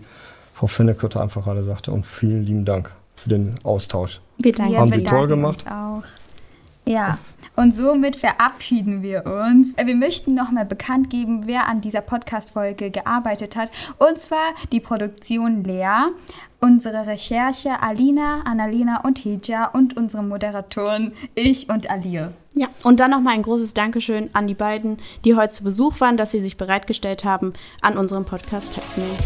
Frau 0.53 0.67
Fennekötter 0.67 1.19
einfach 1.21 1.43
gerade 1.43 1.65
sagte. 1.65 1.91
Und 1.91 2.05
vielen 2.05 2.45
lieben 2.45 2.63
Dank. 2.63 2.91
für 3.17 3.27
den 3.27 3.53
Austausch. 3.63 4.21
Wir 4.37 4.53
danken 4.53 4.77
Haben 4.77 4.93
Sie 4.93 5.03
toll 5.03 5.27
gemacht. 5.27 5.65
Auch. 5.69 6.03
Ja, 6.87 7.17
und 7.57 7.75
somit 7.75 8.15
verabschieden 8.15 9.03
wir 9.03 9.25
uns. 9.25 9.75
Wir 9.75 9.95
möchten 9.95 10.33
nochmal 10.33 10.65
bekannt 10.65 11.09
geben, 11.09 11.41
wer 11.45 11.67
an 11.67 11.81
dieser 11.81 11.99
Podcast-Folge 11.99 12.91
gearbeitet 12.91 13.57
hat. 13.57 13.71
Und 13.97 14.23
zwar 14.23 14.53
die 14.71 14.79
Produktion 14.79 15.65
Lea, 15.65 16.07
unsere 16.61 17.05
Recherche 17.05 17.81
Alina, 17.81 18.43
Annalena 18.45 19.01
und 19.03 19.17
Hija 19.17 19.65
und 19.73 19.97
unsere 19.97 20.23
Moderatoren 20.23 21.11
ich 21.35 21.67
und 21.67 21.89
Alir. 21.89 22.31
Ja, 22.53 22.69
und 22.83 23.01
dann 23.01 23.11
nochmal 23.11 23.33
ein 23.33 23.43
großes 23.43 23.73
Dankeschön 23.73 24.29
an 24.31 24.47
die 24.47 24.53
beiden, 24.53 24.99
die 25.25 25.35
heute 25.35 25.49
zu 25.49 25.65
Besuch 25.65 25.99
waren, 25.99 26.15
dass 26.15 26.31
sie 26.31 26.39
sich 26.39 26.55
bereitgestellt 26.55 27.25
haben, 27.25 27.51
an 27.81 27.97
unserem 27.97 28.23
Podcast 28.23 28.75
teilzunehmen. 28.75 29.17